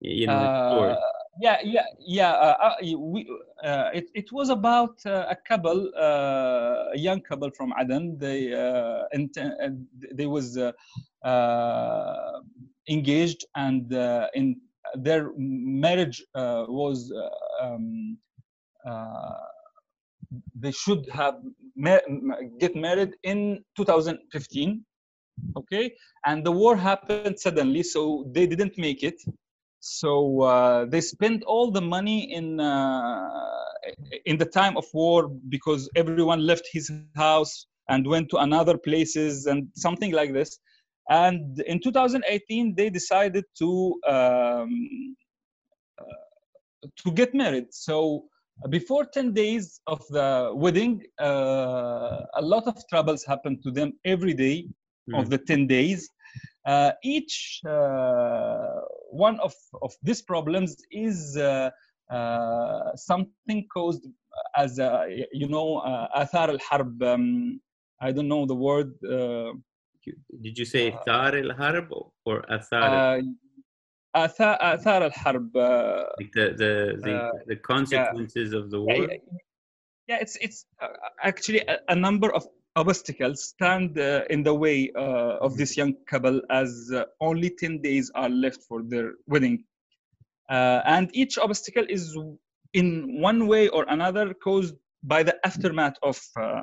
You 0.00 0.28
know. 0.28 0.32
Uh, 0.32 0.96
yeah, 1.40 1.58
yeah, 1.62 1.84
yeah. 1.98 2.32
Uh, 2.32 2.56
uh, 2.62 2.96
we, 2.96 3.28
uh, 3.62 3.90
it, 3.92 4.06
it 4.14 4.32
was 4.32 4.48
about 4.48 5.04
uh, 5.04 5.26
a 5.28 5.36
couple, 5.36 5.90
uh, 5.98 6.92
a 6.94 6.98
young 6.98 7.20
couple 7.20 7.50
from 7.50 7.74
Aden. 7.78 8.16
They, 8.18 8.54
uh, 8.54 9.04
uh, 9.12 9.68
they 10.12 10.26
was 10.26 10.56
uh, 10.56 10.72
uh, 11.26 12.40
engaged, 12.88 13.44
and 13.54 13.92
uh, 13.92 14.28
in 14.34 14.60
their 14.94 15.32
marriage 15.36 16.24
uh, 16.34 16.64
was 16.68 17.12
uh, 17.12 17.28
um, 17.66 18.16
they 20.54 20.72
should 20.72 21.08
have 21.12 21.36
get 22.58 22.74
married 22.74 23.14
in 23.22 23.62
2015 23.76 24.84
okay? 25.56 25.94
And 26.24 26.44
the 26.44 26.52
war 26.52 26.76
happened 26.76 27.38
suddenly 27.38 27.82
so 27.82 28.26
they 28.32 28.46
didn't 28.46 28.76
make 28.78 29.02
it. 29.02 29.20
So 29.80 30.42
uh, 30.42 30.86
they 30.86 31.00
spent 31.00 31.44
all 31.44 31.70
the 31.70 31.80
money 31.80 32.32
in 32.32 32.58
uh, 32.58 33.28
in 34.24 34.36
the 34.36 34.46
time 34.46 34.76
of 34.76 34.84
war 34.92 35.28
because 35.48 35.88
everyone 35.94 36.40
left 36.40 36.66
his 36.72 36.90
house 37.14 37.66
and 37.88 38.06
went 38.06 38.28
to 38.30 38.38
another 38.38 38.76
places 38.76 39.46
and 39.46 39.68
something 39.76 40.12
like 40.12 40.32
this. 40.32 40.58
And 41.08 41.60
in 41.66 41.80
2018 41.80 42.74
they 42.74 42.90
decided 42.90 43.44
to 43.58 44.00
um, 44.08 45.16
uh, 46.00 46.88
to 47.04 47.12
get 47.12 47.32
married. 47.32 47.66
So 47.70 48.24
before 48.70 49.04
10 49.04 49.32
days 49.32 49.80
of 49.86 50.00
the 50.10 50.50
wedding 50.54 51.02
uh, 51.20 52.22
a 52.34 52.42
lot 52.42 52.66
of 52.66 52.76
troubles 52.88 53.24
happened 53.24 53.62
to 53.62 53.70
them 53.70 53.92
every 54.04 54.34
day 54.34 54.66
of 55.14 55.26
Mm. 55.26 55.30
the 55.30 55.38
10 55.38 55.66
days. 55.68 56.10
Uh, 56.66 56.90
each 57.04 57.60
uh, 57.64 58.80
one 59.10 59.38
of, 59.38 59.54
of 59.82 59.92
these 60.02 60.20
problems 60.22 60.76
is 60.90 61.36
uh, 61.36 61.70
uh, 62.10 62.90
something 62.96 63.66
caused 63.72 64.04
as, 64.56 64.80
uh, 64.80 65.04
you 65.32 65.48
know, 65.48 65.78
uh, 65.78 66.08
athar 66.22 66.48
al-harb. 66.48 67.00
Um, 67.02 67.60
I 68.00 68.10
don't 68.10 68.26
know 68.26 68.46
the 68.46 68.54
word. 68.56 68.90
Uh, 69.04 69.52
Did 70.42 70.58
you 70.58 70.64
say 70.64 70.90
uh, 70.90 70.98
Thar 71.06 71.36
el 71.36 71.52
Harb 71.54 71.88
or 72.24 72.42
Athar? 72.50 73.22
Athar, 74.24 74.54
athar 74.60 75.00
al-harb. 75.08 75.56
Uh, 75.56 76.04
like 76.20 76.32
the 76.32 76.46
the 76.62 76.72
the, 77.06 77.14
uh, 77.14 77.32
the 77.46 77.56
consequences 77.56 78.52
of 78.52 78.70
the 78.70 78.80
war? 78.80 78.94
yeah, 78.94 79.16
yeah, 80.08 80.18
it's 80.20 80.36
it's 80.46 80.66
uh, 80.82 80.88
actually 81.22 81.60
a, 81.60 81.78
a 81.88 81.96
number 82.06 82.32
of 82.32 82.46
obstacles 82.76 83.42
stand 83.42 83.98
uh, 83.98 84.22
in 84.28 84.42
the 84.42 84.54
way 84.54 84.90
uh, 84.96 85.46
of 85.46 85.56
this 85.56 85.76
young 85.76 85.94
couple 86.06 86.40
as 86.50 86.90
uh, 86.94 87.04
only 87.20 87.50
10 87.50 87.80
days 87.80 88.12
are 88.14 88.28
left 88.28 88.62
for 88.68 88.82
their 88.82 89.14
wedding 89.26 89.64
uh, 90.50 90.80
and 90.84 91.10
each 91.14 91.38
obstacle 91.38 91.86
is 91.88 92.16
in 92.74 93.18
one 93.20 93.46
way 93.46 93.68
or 93.68 93.86
another 93.88 94.34
caused 94.34 94.74
by 95.02 95.22
the 95.22 95.34
aftermath 95.46 95.96
of 96.02 96.20
uh, 96.38 96.62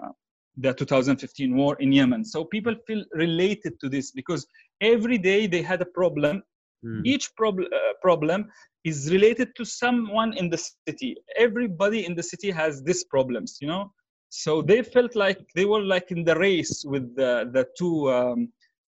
the 0.57 0.71
2015 0.71 1.55
war 1.55 1.75
in 1.79 1.91
yemen 1.91 2.23
so 2.23 2.45
people 2.45 2.75
feel 2.85 3.03
related 3.13 3.79
to 3.79 3.89
this 3.89 4.11
because 4.11 4.45
every 4.81 5.17
day 5.17 5.47
they 5.47 5.63
had 5.63 5.81
a 5.81 5.91
problem 6.01 6.43
Mm. 6.83 7.01
each 7.05 7.33
prob- 7.35 7.59
uh, 7.59 7.93
problem 8.01 8.49
is 8.83 9.11
related 9.11 9.55
to 9.55 9.63
someone 9.65 10.33
in 10.33 10.49
the 10.49 10.57
city 10.57 11.15
everybody 11.37 12.05
in 12.05 12.15
the 12.15 12.23
city 12.23 12.51
has 12.51 12.83
these 12.83 13.03
problems 13.05 13.57
you 13.61 13.67
know 13.67 13.91
so 14.29 14.61
they 14.61 14.81
felt 14.81 15.15
like 15.15 15.39
they 15.55 15.65
were 15.65 15.81
like 15.81 16.09
in 16.11 16.23
the 16.23 16.35
race 16.35 16.83
with 16.85 17.15
the, 17.15 17.49
the 17.53 17.65
two 17.77 18.11
um, 18.11 18.49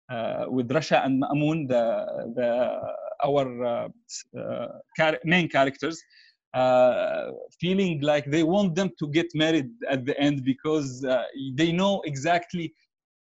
uh, 0.09 0.45
with 0.49 0.67
Rasha 0.69 1.05
and 1.05 1.21
Ma'amun, 1.21 1.67
the, 1.67 2.33
the 2.35 2.79
our 3.23 3.63
uh, 3.63 3.87
uh, 4.39 5.11
main 5.23 5.47
characters 5.47 6.01
uh, 6.53 7.31
feeling 7.59 8.01
like 8.01 8.25
they 8.25 8.43
want 8.43 8.75
them 8.75 8.89
to 8.99 9.07
get 9.09 9.27
married 9.35 9.69
at 9.89 10.05
the 10.05 10.19
end 10.19 10.43
because 10.43 11.05
uh, 11.05 11.23
they 11.55 11.71
know 11.71 12.01
exactly 12.05 12.73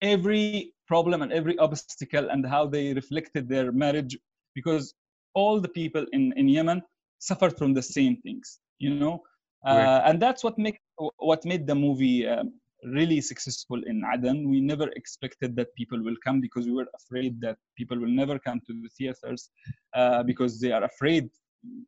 every 0.03 0.72
problem 0.87 1.22
and 1.22 1.33
every 1.33 1.57
obstacle 1.59 2.29
and 2.31 2.46
how 2.46 2.66
they 2.66 2.92
reflected 2.92 3.48
their 3.48 3.72
marriage 3.72 4.16
because 4.54 4.94
all 5.34 5.60
the 5.60 5.68
people 5.68 6.04
in, 6.12 6.32
in 6.36 6.48
Yemen 6.48 6.82
suffered 7.18 7.56
from 7.58 7.74
the 7.74 7.82
same 7.82 8.16
things, 8.18 8.60
you 8.78 8.94
know, 8.94 9.22
uh, 9.66 9.74
Right. 9.74 10.10
and 10.10 10.20
that's 10.20 10.44
what 10.44 10.58
make 10.58 10.78
what 11.18 11.44
made 11.44 11.66
the 11.66 11.74
movie 11.74 12.26
um, 12.26 12.52
really 12.84 13.20
successful 13.20 13.82
in 13.86 14.02
Aden. 14.12 14.48
We 14.50 14.60
never 14.60 14.88
expected 14.90 15.56
that 15.56 15.74
people 15.74 16.02
will 16.02 16.16
come 16.24 16.40
because 16.40 16.66
we 16.66 16.72
were 16.72 16.88
afraid 16.94 17.40
that 17.40 17.56
people 17.76 17.98
will 17.98 18.14
never 18.22 18.38
come 18.38 18.60
to 18.66 18.72
the 18.82 18.88
theaters 18.96 19.50
uh, 19.94 20.22
because 20.22 20.60
they 20.60 20.70
are 20.72 20.84
afraid 20.84 21.30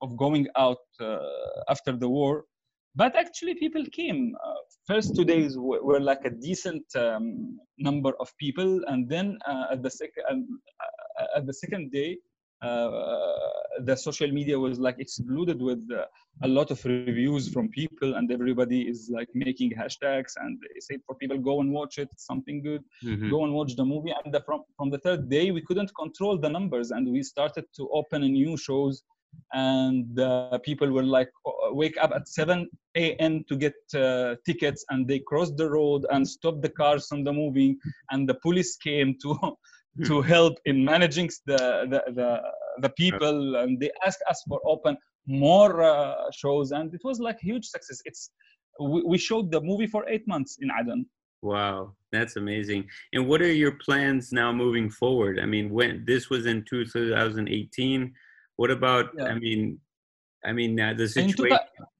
of 0.02 0.16
going 0.16 0.48
out 0.56 0.78
uh, 1.00 1.18
after 1.68 1.92
the 1.96 2.08
war. 2.08 2.44
But 2.94 3.14
actually, 3.14 3.54
people 3.56 3.84
came. 3.92 4.34
Uh, 4.42 4.54
first 4.86 5.14
two 5.14 5.24
days 5.24 5.58
were, 5.58 5.82
were 5.84 6.00
like 6.00 6.24
a 6.24 6.30
decent 6.30 6.84
um, 6.96 7.58
number 7.76 8.12
of 8.20 8.32
people, 8.38 8.80
and 8.86 9.06
then 9.06 9.38
uh, 9.46 9.66
at 9.72 9.82
the 9.82 9.90
second 9.90 10.48
uh, 11.20 11.26
at 11.36 11.46
the 11.46 11.52
second 11.52 11.92
day, 11.92 12.16
the 12.62 13.96
social 13.96 14.30
media 14.30 14.58
was 14.58 14.78
like 14.78 14.98
exploded 14.98 15.60
with 15.60 15.82
uh, 15.92 16.04
a 16.42 16.48
lot 16.48 16.70
of 16.70 16.84
reviews 16.84 17.34
from 17.48 17.68
people, 17.70 18.00
and 18.00 18.30
everybody 18.30 18.66
is 18.72 18.96
like 19.00 19.12
making 19.20 19.58
hashtags 19.62 20.22
and 20.30 20.48
they 20.52 20.80
say 20.80 20.98
for 21.06 21.14
people 21.14 21.38
go 21.38 21.60
and 21.60 21.72
watch 21.72 21.98
it, 21.98 22.08
something 22.16 22.62
good 22.62 22.82
Mhm. 23.04 23.30
go 23.30 23.44
and 23.44 23.52
watch 23.54 23.74
the 23.76 23.84
movie 23.84 24.12
and 24.24 24.32
the, 24.34 24.40
from 24.46 24.60
from 24.76 24.90
the 24.90 24.98
third 24.98 25.28
day 25.28 25.50
we 25.50 25.62
couldn't 25.62 25.90
control 26.02 26.38
the 26.38 26.48
numbers 26.48 26.90
and 26.90 27.10
we 27.10 27.22
started 27.22 27.64
to 27.76 27.88
open 27.92 28.22
new 28.22 28.56
shows 28.56 29.02
and 29.54 30.18
uh, 30.20 30.44
people 30.48 30.74
were 30.76 30.88
like 30.90 31.14
wake 31.72 31.96
up 32.02 32.12
at 32.14 32.28
7 32.28 32.68
a.m 32.96 33.44
to 33.48 33.56
get 33.56 33.74
uh, 33.94 34.34
tickets 34.46 34.84
and 34.90 35.06
they 35.08 35.18
crossed 35.30 35.56
the 35.56 35.68
road 35.68 36.04
and 36.10 36.26
stopped 36.26 36.62
the 36.62 36.68
cars 36.80 37.06
from 37.08 37.24
the 37.24 37.32
moving 37.32 37.76
and 38.10 38.28
the 38.28 38.34
police 38.46 38.76
came 38.76 39.14
to 39.22 39.34
to 40.04 40.20
help 40.20 40.58
in 40.64 40.84
managing 40.84 41.30
the 41.46 41.86
the, 41.90 42.12
the, 42.12 42.40
the 42.82 42.90
people 42.90 43.56
and 43.56 43.80
they 43.80 43.90
asked 44.06 44.22
us 44.28 44.42
for 44.48 44.60
open 44.64 44.96
more 45.26 45.82
uh, 45.82 46.14
shows 46.32 46.72
and 46.72 46.92
it 46.94 47.00
was 47.04 47.18
like 47.18 47.38
huge 47.40 47.66
success 47.66 48.00
it's 48.04 48.30
we, 48.80 49.02
we 49.02 49.18
showed 49.18 49.50
the 49.50 49.60
movie 49.60 49.86
for 49.86 50.06
eight 50.08 50.26
months 50.28 50.58
in 50.60 50.70
aden 50.80 51.06
Wow, 51.42 51.92
that's 52.12 52.36
amazing. 52.36 52.88
And 53.12 53.28
what 53.28 53.40
are 53.42 53.52
your 53.52 53.72
plans 53.72 54.32
now 54.32 54.52
moving 54.52 54.88
forward? 54.90 55.38
I 55.38 55.46
mean, 55.46 55.70
when 55.70 56.02
this 56.06 56.28
was 56.30 56.46
in 56.46 56.64
2018, 56.68 58.12
what 58.56 58.70
about? 58.70 59.10
Yeah. 59.16 59.26
I 59.26 59.38
mean, 59.38 59.78
I 60.44 60.52
mean, 60.52 60.80
uh, 60.80 60.94
the 60.96 61.06
situation 61.06 61.58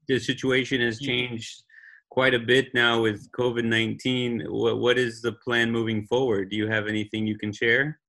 the 0.08 0.18
situation 0.18 0.80
has 0.80 0.98
changed 0.98 1.62
quite 2.10 2.34
a 2.34 2.38
bit 2.38 2.72
now 2.74 3.02
with 3.02 3.30
COVID 3.32 3.64
19. 3.64 4.46
What 4.48 4.78
what 4.78 4.98
is 4.98 5.20
the 5.20 5.32
plan 5.32 5.70
moving 5.70 6.06
forward? 6.06 6.50
Do 6.50 6.56
you 6.56 6.68
have 6.68 6.86
anything 6.86 7.26
you 7.26 7.38
can 7.38 7.52
share? 7.52 8.00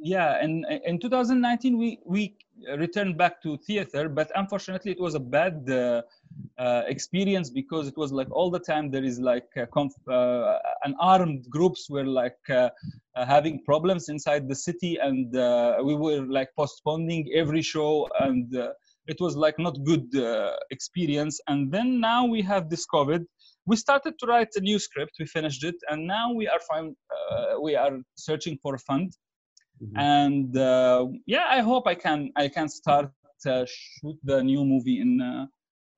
Yeah, 0.00 0.42
and 0.42 0.66
in 0.84 0.98
2019 0.98 1.78
we 1.78 1.98
we 2.04 2.36
returned 2.76 3.16
back 3.16 3.42
to 3.42 3.56
theater, 3.58 4.08
but 4.08 4.30
unfortunately 4.34 4.92
it 4.92 5.00
was 5.00 5.14
a 5.14 5.20
bad. 5.20 5.68
Uh, 5.70 6.02
uh, 6.58 6.82
experience 6.86 7.50
because 7.50 7.88
it 7.88 7.96
was 7.96 8.12
like 8.12 8.30
all 8.30 8.50
the 8.50 8.58
time 8.58 8.90
there 8.90 9.04
is 9.04 9.18
like 9.18 9.48
conf- 9.72 10.08
uh, 10.08 10.58
an 10.84 10.94
armed 11.00 11.48
groups 11.50 11.88
were 11.90 12.04
like 12.04 12.38
uh, 12.50 12.68
uh, 13.16 13.24
having 13.26 13.62
problems 13.64 14.08
inside 14.08 14.48
the 14.48 14.54
city 14.54 14.98
and 15.02 15.36
uh, 15.36 15.78
we 15.82 15.94
were 15.94 16.20
like 16.26 16.50
postponing 16.56 17.28
every 17.34 17.62
show 17.62 18.08
and 18.20 18.54
it 19.06 19.16
was 19.20 19.36
like 19.36 19.58
not 19.58 19.76
good 19.84 20.06
experience 20.70 21.40
and 21.48 21.72
then 21.72 22.00
now 22.00 22.24
we 22.24 22.42
have 22.42 22.68
this 22.68 22.86
covid 22.94 23.24
we 23.66 23.76
started 23.76 24.14
to 24.18 24.26
write 24.26 24.48
a 24.56 24.60
new 24.60 24.78
script 24.78 25.12
we 25.18 25.26
finished 25.26 25.64
it 25.64 25.76
and 25.88 26.06
now 26.06 26.32
we 26.32 26.46
are 26.48 26.60
fine 26.70 26.94
we 27.60 27.74
are 27.74 27.98
searching 28.16 28.58
for 28.62 28.74
a 28.74 28.78
fund 28.78 29.12
mm-hmm. 29.82 29.98
and 29.98 30.54
yeah 31.26 31.46
i 31.48 31.60
hope 31.60 31.86
i 31.86 31.94
can 31.94 32.30
i 32.36 32.48
can 32.48 32.68
start 32.68 33.10
shoot 33.66 34.16
the 34.24 34.42
new 34.42 34.64
movie 34.64 35.00
in 35.00 35.48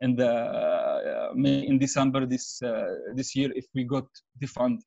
in 0.05 0.15
the 0.17 0.33
uh, 0.33 1.33
in 1.35 1.79
December 1.79 2.27
this 2.27 2.61
uh, 2.63 2.95
this 3.15 3.35
year 3.37 3.51
if 3.55 3.67
we 3.75 3.85
got 3.85 4.07
the 4.41 4.47
fund. 4.47 4.83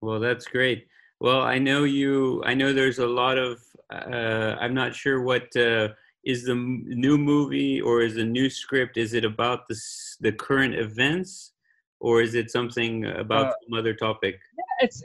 Well, 0.00 0.20
that's 0.20 0.46
great. 0.46 0.86
Well, 1.20 1.42
I 1.42 1.58
know 1.58 1.84
you. 1.84 2.42
I 2.44 2.54
know 2.54 2.72
there's 2.72 2.98
a 2.98 3.06
lot 3.06 3.38
of. 3.38 3.60
Uh, 3.90 4.56
I'm 4.62 4.74
not 4.74 4.94
sure 4.94 5.22
what 5.22 5.54
uh, 5.56 5.88
is 6.24 6.44
the 6.44 6.54
new 6.54 7.18
movie 7.18 7.80
or 7.80 8.02
is 8.02 8.14
the 8.14 8.24
new 8.24 8.48
script. 8.48 8.96
Is 8.96 9.14
it 9.14 9.24
about 9.24 9.68
the 9.68 9.78
the 10.20 10.32
current 10.32 10.74
events, 10.74 11.52
or 12.00 12.22
is 12.22 12.34
it 12.34 12.50
something 12.50 13.06
about 13.06 13.48
uh, 13.48 13.52
some 13.64 13.78
other 13.78 13.94
topic? 13.94 14.38
Yeah, 14.58 14.86
it's 14.86 15.02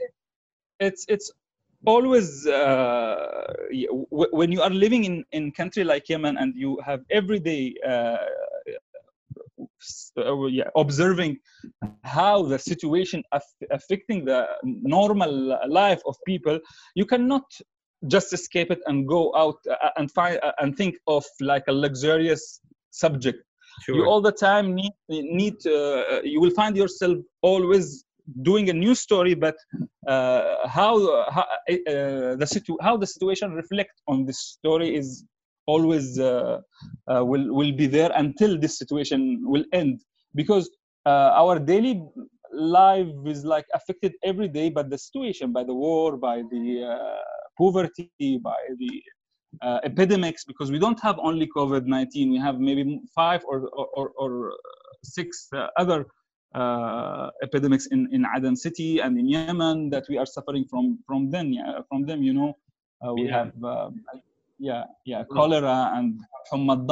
it's 0.80 1.04
it's 1.08 1.30
always 1.86 2.46
uh, 2.46 3.52
when 4.10 4.52
you 4.52 4.62
are 4.62 4.70
living 4.70 5.04
in 5.04 5.24
in 5.32 5.52
country 5.52 5.84
like 5.84 6.08
Yemen 6.08 6.36
and 6.38 6.54
you 6.54 6.78
have 6.84 7.00
every 7.10 7.40
day 7.40 7.74
uh, 7.86 8.16
uh, 10.18 10.46
yeah, 10.46 10.68
observing 10.76 11.38
how 12.04 12.42
the 12.42 12.58
situation 12.58 13.22
aff- 13.32 13.66
affecting 13.70 14.24
the 14.24 14.46
normal 14.62 15.58
life 15.68 16.02
of 16.06 16.16
people, 16.26 16.58
you 16.94 17.04
cannot 17.04 17.44
just 18.06 18.32
escape 18.32 18.70
it 18.70 18.80
and 18.86 19.08
go 19.08 19.34
out 19.34 19.56
uh, 19.70 19.90
and 19.96 20.10
find 20.12 20.38
uh, 20.42 20.52
and 20.60 20.76
think 20.76 20.96
of 21.06 21.24
like 21.40 21.64
a 21.68 21.72
luxurious 21.72 22.60
subject. 22.90 23.38
Sure. 23.82 23.96
You 23.96 24.06
all 24.06 24.20
the 24.20 24.32
time 24.32 24.74
need 24.74 24.92
need 25.08 25.54
uh, 25.66 26.20
you 26.22 26.40
will 26.40 26.50
find 26.50 26.76
yourself 26.76 27.18
always 27.42 28.04
doing 28.42 28.68
a 28.70 28.72
new 28.72 28.94
story, 28.94 29.34
but 29.34 29.56
uh, 30.06 30.68
how 30.68 30.94
how 31.30 31.42
uh, 31.42 32.36
the 32.36 32.46
situ- 32.46 32.78
how 32.80 32.96
the 32.96 33.06
situation 33.06 33.52
reflect 33.52 34.00
on 34.06 34.24
this 34.26 34.40
story 34.40 34.94
is 34.94 35.24
always 35.66 36.18
uh, 36.18 36.60
uh, 37.12 37.24
will 37.24 37.52
will 37.54 37.72
be 37.72 37.86
there 37.86 38.10
until 38.14 38.58
this 38.58 38.78
situation 38.78 39.40
will 39.42 39.64
end 39.72 40.00
because 40.34 40.70
uh, 41.06 41.30
our 41.40 41.58
daily 41.58 42.02
life 42.52 43.08
is 43.26 43.44
like 43.44 43.66
affected 43.74 44.12
every 44.22 44.48
day 44.48 44.70
by 44.70 44.82
the 44.82 44.98
situation 44.98 45.52
by 45.52 45.62
the 45.62 45.74
war 45.74 46.16
by 46.16 46.42
the 46.50 46.64
poverty 47.58 48.38
by 48.42 48.60
the 48.78 49.02
uh, 49.62 49.80
epidemics 49.84 50.44
because 50.44 50.70
we 50.70 50.78
don't 50.78 51.00
have 51.00 51.18
only 51.18 51.48
COVID-19. 51.56 52.30
We 52.30 52.38
have 52.38 52.60
maybe 52.60 53.00
five 53.14 53.42
or 53.44 53.68
or, 53.98 54.12
or 54.22 54.52
six 55.04 55.48
uh, 55.54 55.66
other 55.76 56.06
uh, 56.54 57.30
epidemics 57.42 57.86
in, 57.86 58.08
in 58.12 58.24
Aden 58.36 58.56
city 58.56 59.00
and 59.00 59.18
in 59.18 59.28
Yemen 59.28 59.90
that 59.90 60.04
we 60.08 60.16
are 60.18 60.26
suffering 60.26 60.64
from 60.70 60.98
from 61.06 61.30
them. 61.30 61.52
Yeah, 61.52 61.80
from 61.88 62.06
them, 62.06 62.22
you 62.22 62.32
know, 62.32 62.56
we 63.14 63.28
yeah. 63.28 63.36
have 63.36 63.52
yeah, 64.58 64.84
yeah, 65.04 65.22
cholera 65.32 65.92
and 65.94 66.20
Hamad 66.52 66.88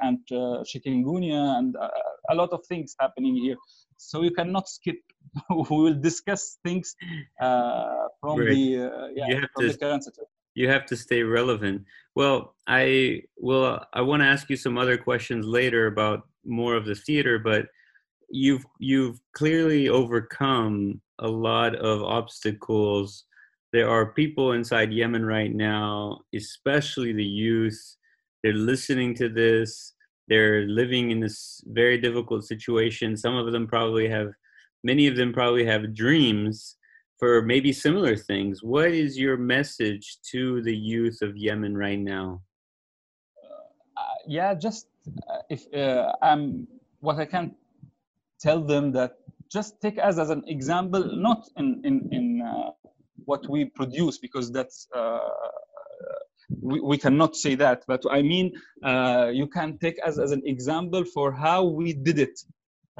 and 0.00 0.18
uh, 0.32 0.64
chikungunya 0.64 1.58
and 1.58 1.76
uh, 1.76 1.88
a 2.30 2.34
lot 2.34 2.50
of 2.52 2.64
things 2.66 2.96
happening 2.98 3.36
here. 3.36 3.56
So 3.98 4.22
you 4.22 4.30
cannot 4.30 4.68
skip. 4.68 4.96
we 5.50 5.64
will 5.68 6.00
discuss 6.00 6.58
things 6.64 6.96
uh, 7.40 7.99
from 8.20 8.40
right. 8.40 8.48
the 8.50 8.76
uh, 8.78 9.08
yeah 9.14 9.40
from 9.54 9.66
to, 9.66 9.72
the 9.72 9.78
current 9.78 10.04
situation. 10.04 10.26
You 10.54 10.68
have 10.68 10.86
to 10.86 10.96
stay 10.96 11.22
relevant. 11.22 11.84
Well, 12.14 12.54
I 12.66 13.22
will. 13.38 13.80
I 13.92 14.00
want 14.00 14.22
to 14.22 14.26
ask 14.26 14.50
you 14.50 14.56
some 14.56 14.78
other 14.78 14.98
questions 14.98 15.46
later 15.46 15.86
about 15.86 16.28
more 16.44 16.74
of 16.74 16.86
the 16.86 16.94
theater, 16.94 17.38
but 17.38 17.66
you've 18.30 18.64
you've 18.78 19.20
clearly 19.32 19.88
overcome 19.88 21.00
a 21.18 21.28
lot 21.28 21.76
of 21.76 22.02
obstacles 22.02 23.24
there 23.72 23.88
are 23.88 24.12
people 24.12 24.52
inside 24.52 24.92
Yemen 24.92 25.24
right 25.24 25.54
now, 25.54 26.20
especially 26.34 27.12
the 27.12 27.24
youth. 27.24 27.96
They're 28.42 28.52
listening 28.52 29.14
to 29.16 29.28
this. 29.28 29.92
They're 30.28 30.66
living 30.66 31.10
in 31.10 31.20
this 31.20 31.62
very 31.66 31.98
difficult 31.98 32.44
situation. 32.44 33.16
Some 33.16 33.36
of 33.36 33.52
them 33.52 33.66
probably 33.66 34.08
have, 34.08 34.32
many 34.82 35.06
of 35.06 35.16
them 35.16 35.32
probably 35.32 35.64
have 35.66 35.94
dreams 35.94 36.76
for 37.20 37.42
maybe 37.42 37.72
similar 37.72 38.16
things. 38.16 38.62
What 38.62 38.90
is 38.90 39.18
your 39.18 39.36
message 39.36 40.06
to 40.32 40.62
the 40.62 40.74
youth 40.74 41.18
of 41.22 41.36
Yemen 41.36 41.76
right 41.76 42.00
now? 42.00 42.40
Uh, 43.96 44.00
yeah, 44.26 44.54
just 44.54 44.86
uh, 45.30 45.42
if 45.50 45.72
uh, 45.74 46.12
I'm 46.22 46.66
what 47.00 47.18
I 47.18 47.26
can 47.26 47.54
tell 48.40 48.60
them 48.64 48.90
that 48.92 49.12
just 49.52 49.80
take 49.82 49.98
us 49.98 50.18
as 50.18 50.30
an 50.30 50.42
example, 50.48 51.04
not 51.14 51.46
in 51.58 51.82
in 51.84 52.08
in 52.10 52.42
uh, 52.42 52.70
what 53.26 53.46
we 53.48 53.66
produce 53.66 54.16
because 54.18 54.50
that's 54.50 54.88
uh, 54.94 55.18
we, 56.60 56.80
we 56.80 56.98
cannot 56.98 57.36
say 57.36 57.54
that 57.54 57.84
but 57.86 58.02
i 58.10 58.20
mean 58.22 58.52
uh, 58.84 59.30
you 59.32 59.46
can 59.46 59.78
take 59.78 59.98
us 60.04 60.18
as 60.18 60.32
an 60.32 60.42
example 60.44 61.04
for 61.04 61.30
how 61.32 61.62
we 61.64 61.92
did 61.92 62.18
it 62.18 62.36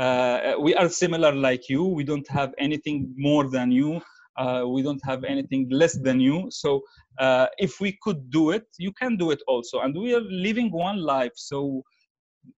uh, 0.00 0.54
we 0.58 0.74
are 0.74 0.88
similar 0.88 1.32
like 1.32 1.68
you. 1.68 1.84
We 1.84 2.04
don't 2.04 2.28
have 2.28 2.54
anything 2.58 3.12
more 3.16 3.48
than 3.48 3.70
you. 3.70 4.00
Uh, 4.36 4.64
we 4.66 4.82
don't 4.82 5.04
have 5.04 5.24
anything 5.24 5.68
less 5.70 5.98
than 5.98 6.20
you. 6.20 6.46
So 6.50 6.80
uh, 7.18 7.46
if 7.58 7.80
we 7.80 7.98
could 8.02 8.30
do 8.30 8.50
it 8.50 8.66
you 8.78 8.92
can 8.92 9.16
do 9.16 9.30
it 9.30 9.42
also. 9.46 9.80
And 9.80 9.94
we 9.94 10.14
are 10.14 10.22
living 10.48 10.70
one 10.70 10.98
life. 10.98 11.32
So 11.36 11.82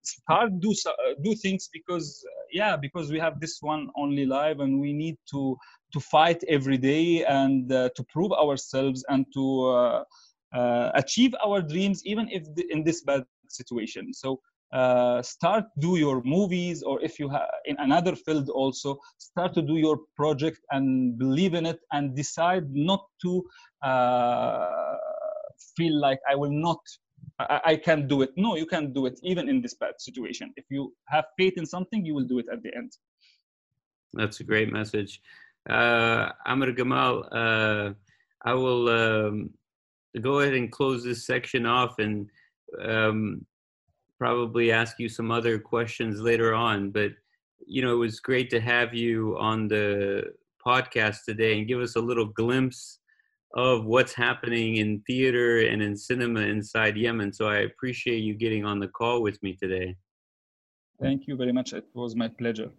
start 0.03 0.59
do 0.59 0.73
uh, 0.87 0.91
do 1.23 1.35
things 1.35 1.69
because 1.73 2.25
yeah 2.51 2.77
because 2.77 3.11
we 3.11 3.19
have 3.19 3.39
this 3.39 3.57
one 3.61 3.89
only 3.97 4.25
life 4.25 4.59
and 4.59 4.79
we 4.79 4.93
need 4.93 5.17
to 5.31 5.57
to 5.93 5.99
fight 5.99 6.43
every 6.47 6.77
day 6.77 7.25
and 7.25 7.71
uh, 7.71 7.89
to 7.95 8.03
prove 8.13 8.31
ourselves 8.31 9.03
and 9.09 9.25
to 9.33 9.65
uh, 9.69 10.03
uh, 10.53 10.91
achieve 10.95 11.33
our 11.45 11.61
dreams 11.61 12.01
even 12.05 12.29
if 12.29 12.43
the, 12.55 12.65
in 12.71 12.83
this 12.83 13.01
bad 13.03 13.25
situation. 13.49 14.13
So 14.13 14.39
uh, 14.73 15.21
start 15.21 15.65
do 15.79 15.97
your 15.97 16.21
movies 16.23 16.81
or 16.81 17.01
if 17.01 17.19
you 17.19 17.29
have 17.29 17.47
in 17.65 17.75
another 17.79 18.15
field 18.15 18.49
also 18.49 18.97
start 19.17 19.53
to 19.53 19.61
do 19.61 19.75
your 19.75 19.99
project 20.15 20.59
and 20.71 21.17
believe 21.17 21.53
in 21.53 21.65
it 21.65 21.79
and 21.91 22.15
decide 22.15 22.65
not 22.73 23.05
to 23.21 23.43
uh, 23.83 24.95
feel 25.77 25.95
like 25.99 26.19
i 26.29 26.35
will 26.35 26.51
not 26.51 26.79
I, 27.39 27.61
I 27.65 27.75
can't 27.77 28.07
do 28.07 28.21
it. 28.21 28.31
No 28.35 28.55
you 28.55 28.65
can 28.65 28.93
do 28.93 29.05
it 29.05 29.19
even 29.23 29.49
in 29.49 29.61
this 29.61 29.73
bad 29.73 29.95
situation. 29.99 30.53
If 30.55 30.65
you 30.69 30.93
have 31.07 31.25
faith 31.37 31.53
in 31.57 31.65
something 31.65 32.05
you 32.05 32.13
will 32.13 32.25
do 32.25 32.39
it 32.39 32.45
at 32.51 32.61
the 32.63 32.75
end. 32.75 32.91
That's 34.13 34.39
a 34.39 34.43
great 34.43 34.71
message. 34.71 35.21
Uh, 35.69 36.29
Amr 36.45 36.73
Gamal, 36.73 37.27
uh, 37.31 37.93
I 38.43 38.53
will 38.53 38.89
um, 38.89 39.49
go 40.21 40.39
ahead 40.39 40.53
and 40.53 40.71
close 40.71 41.03
this 41.03 41.25
section 41.25 41.65
off 41.65 41.97
and 41.99 42.29
um, 42.81 43.45
probably 44.23 44.71
ask 44.71 44.99
you 44.99 45.09
some 45.09 45.31
other 45.31 45.59
questions 45.59 46.21
later 46.21 46.53
on. 46.53 46.91
But 46.91 47.11
you 47.67 47.81
know, 47.81 47.91
it 47.91 47.97
was 48.07 48.21
great 48.21 48.49
to 48.51 48.61
have 48.61 48.93
you 48.93 49.37
on 49.37 49.67
the 49.67 50.33
podcast 50.65 51.25
today 51.25 51.57
and 51.57 51.67
give 51.67 51.81
us 51.81 51.97
a 51.97 51.99
little 52.09 52.27
glimpse 52.41 52.99
of 53.53 53.83
what's 53.83 54.13
happening 54.13 54.77
in 54.77 55.01
theater 55.05 55.59
and 55.67 55.81
in 55.81 55.97
cinema 55.97 56.39
inside 56.39 56.95
Yemen. 56.95 57.33
So 57.33 57.49
I 57.49 57.57
appreciate 57.69 58.19
you 58.19 58.33
getting 58.33 58.63
on 58.63 58.79
the 58.79 58.87
call 58.87 59.21
with 59.21 59.43
me 59.43 59.57
today. 59.61 59.97
Thank 61.01 61.27
you 61.27 61.35
very 61.35 61.51
much. 61.51 61.73
It 61.73 61.85
was 61.93 62.15
my 62.15 62.29
pleasure. 62.29 62.71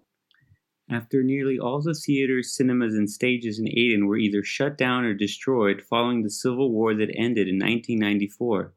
After 0.91 1.23
nearly 1.23 1.59
all 1.59 1.83
the 1.83 1.93
theaters, 1.93 2.57
cinemas, 2.57 2.95
and 2.95 3.09
stages 3.11 3.59
in 3.59 3.69
Aden 3.69 4.07
were 4.07 4.17
either 4.17 4.43
shut 4.43 4.79
down 4.79 5.05
or 5.05 5.13
destroyed 5.13 5.83
following 5.91 6.23
the 6.23 6.31
civil 6.31 6.71
war 6.71 6.95
that 6.95 7.11
ended 7.15 7.49
in 7.49 7.59
1994, 7.59 8.73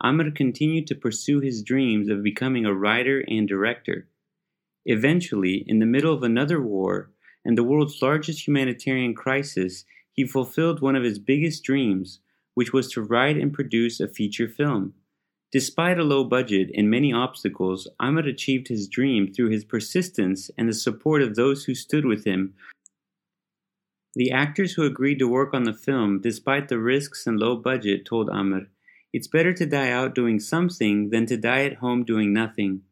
Amr 0.00 0.30
continued 0.30 0.86
to 0.86 0.94
pursue 0.94 1.40
his 1.40 1.62
dreams 1.62 2.08
of 2.08 2.22
becoming 2.22 2.64
a 2.64 2.74
writer 2.74 3.24
and 3.26 3.48
director. 3.48 4.08
Eventually, 4.86 5.64
in 5.66 5.80
the 5.80 5.86
middle 5.86 6.14
of 6.14 6.22
another 6.22 6.62
war 6.62 7.10
and 7.44 7.58
the 7.58 7.64
world's 7.64 8.00
largest 8.00 8.46
humanitarian 8.46 9.14
crisis, 9.14 9.84
he 10.12 10.24
fulfilled 10.24 10.80
one 10.80 10.96
of 10.96 11.02
his 11.02 11.18
biggest 11.18 11.64
dreams, 11.64 12.20
which 12.54 12.72
was 12.72 12.88
to 12.90 13.02
write 13.02 13.36
and 13.36 13.52
produce 13.52 14.00
a 14.00 14.08
feature 14.08 14.48
film. 14.48 14.94
Despite 15.50 15.98
a 15.98 16.04
low 16.04 16.24
budget 16.24 16.70
and 16.76 16.90
many 16.90 17.12
obstacles, 17.12 17.88
Ahmed 17.98 18.26
achieved 18.26 18.68
his 18.68 18.86
dream 18.86 19.32
through 19.32 19.48
his 19.48 19.64
persistence 19.64 20.50
and 20.58 20.68
the 20.68 20.74
support 20.74 21.22
of 21.22 21.34
those 21.34 21.64
who 21.64 21.74
stood 21.74 22.04
with 22.04 22.24
him. 22.24 22.54
The 24.14 24.30
actors 24.30 24.72
who 24.72 24.84
agreed 24.84 25.18
to 25.20 25.28
work 25.28 25.54
on 25.54 25.64
the 25.64 25.72
film, 25.72 26.20
despite 26.20 26.68
the 26.68 26.78
risks 26.78 27.26
and 27.26 27.38
low 27.38 27.56
budget, 27.56 28.04
told 28.04 28.28
Amr, 28.28 28.68
It's 29.12 29.26
better 29.26 29.52
to 29.54 29.66
die 29.66 29.90
out 29.90 30.14
doing 30.14 30.38
something 30.38 31.10
than 31.10 31.24
to 31.26 31.36
die 31.36 31.64
at 31.64 31.76
home 31.76 32.04
doing 32.04 32.32
nothing. 32.32 32.82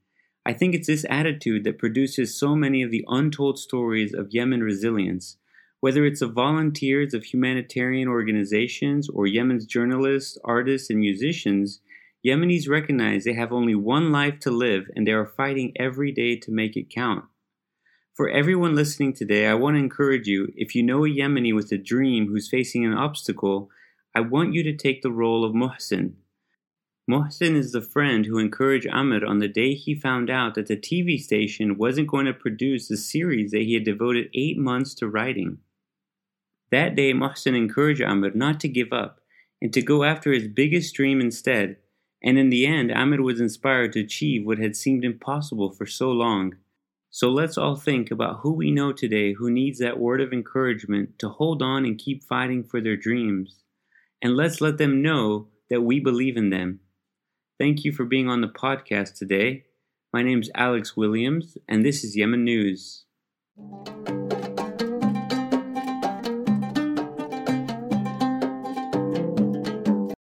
I 0.46 0.52
think 0.52 0.74
it's 0.74 0.87
this 0.87 1.05
attitude 1.11 1.64
that 1.64 1.79
produces 1.79 2.38
so 2.38 2.55
many 2.55 2.83
of 2.83 2.90
the 2.90 3.05
untold 3.09 3.59
stories 3.59 4.14
of 4.14 4.33
Yemen 4.33 4.62
resilience, 4.62 5.37
whether 5.81 6.07
it's 6.07 6.20
the 6.20 6.29
volunteers 6.29 7.12
of 7.12 7.24
humanitarian 7.24 8.09
organizations 8.09 9.09
or 9.09 9.26
Yemen's 9.26 9.66
journalists, 9.66 10.38
artists, 10.44 10.88
and 10.88 11.00
musicians, 11.00 11.81
Yemenis 12.26 12.68
recognize 12.68 13.24
they 13.24 13.35
have 13.35 13.52
only 13.52 13.74
one 13.74 14.11
life 14.11 14.40
to 14.40 14.50
live 14.50 14.88
and 14.96 15.07
they 15.07 15.12
are 15.12 15.26
fighting 15.26 15.72
every 15.79 16.12
day 16.12 16.37
to 16.37 16.50
make 16.50 16.76
it 16.76 16.90
count. 16.90 17.24
For 18.14 18.29
everyone 18.31 18.74
listening 18.74 19.12
today, 19.12 19.46
I 19.46 19.55
want 19.55 19.74
to 19.74 19.81
encourage 19.81 20.26
you 20.26 20.48
if 20.57 20.74
you 20.74 20.83
know 20.83 21.05
a 21.05 21.09
Yemeni 21.09 21.55
with 21.55 21.70
a 21.70 21.79
dream 21.79 22.29
who's 22.29 22.48
facing 22.48 22.85
an 22.87 22.94
obstacle, 22.94 23.68
I 24.16 24.20
want 24.20 24.55
you 24.55 24.62
to 24.62 24.74
take 24.74 25.02
the 25.02 25.12
role 25.12 25.44
of 25.44 25.52
Muhsin. 25.52 26.14
Muhsin 27.07 27.55
is 27.55 27.72
the 27.72 27.83
friend 27.83 28.24
who 28.24 28.38
encouraged 28.38 28.88
Amr 28.88 29.26
on 29.26 29.40
the 29.40 29.46
day 29.46 29.74
he 29.74 29.94
found 29.94 30.31
out 30.31 30.55
that 30.55 30.68
the 30.68 30.76
TV 30.79 31.20
station 31.20 31.76
wasn't 31.76 32.09
going 32.09 32.24
to 32.24 32.33
produce 32.33 32.88
the 32.88 32.96
series 32.96 33.50
that 33.50 33.64
he 33.64 33.74
had 33.74 33.85
devoted 33.85 34.31
eight 34.33 34.57
months 34.57 34.94
to 34.94 35.07
writing. 35.07 35.59
That 36.70 36.96
day, 36.96 37.12
Mohsen 37.12 37.55
encouraged 37.55 38.00
Amr 38.00 38.31
not 38.31 38.59
to 38.61 38.68
give 38.68 38.90
up 38.90 39.20
and 39.61 39.70
to 39.74 39.83
go 39.83 40.02
after 40.02 40.33
his 40.33 40.48
biggest 40.48 40.94
dream 40.94 41.20
instead, 41.20 41.76
and 42.22 42.38
in 42.38 42.48
the 42.48 42.66
end, 42.66 42.90
Amr 42.90 43.20
was 43.20 43.38
inspired 43.38 43.92
to 43.92 44.00
achieve 44.00 44.46
what 44.46 44.57
had 44.57 44.76
seemed 44.76 45.05
impossible 45.05 45.72
for 45.72 45.85
so 45.85 46.11
long. 46.11 46.55
So 47.11 47.29
let's 47.29 47.59
all 47.59 47.76
think 47.76 48.11
about 48.11 48.40
who 48.40 48.55
we 48.55 48.70
know 48.70 48.94
today 48.94 49.35
who 49.35 49.50
needs 49.50 49.79
that 49.81 50.00
word 50.00 50.22
of 50.22 50.33
encouragement 50.33 51.18
to 51.18 51.29
hold 51.29 51.61
on 51.61 51.85
and 51.85 51.98
keep 51.98 52.24
fighting 52.24 52.64
for 52.64 52.81
their 52.81 52.96
dreams. 52.96 53.64
And 54.26 54.36
let's 54.36 54.60
let 54.60 54.76
them 54.76 55.02
know 55.02 55.46
that 55.70 55.82
we 55.82 56.00
believe 56.00 56.36
in 56.36 56.50
them. 56.50 56.80
Thank 57.60 57.84
you 57.84 57.92
for 57.92 58.04
being 58.04 58.28
on 58.28 58.40
the 58.40 58.48
podcast 58.48 59.14
today. 59.14 59.66
My 60.12 60.24
name 60.24 60.40
is 60.40 60.50
Alex 60.56 60.96
Williams, 60.96 61.56
and 61.68 61.86
this 61.86 62.02
is 62.02 62.16
Yemen 62.16 62.42
News. 62.42 63.04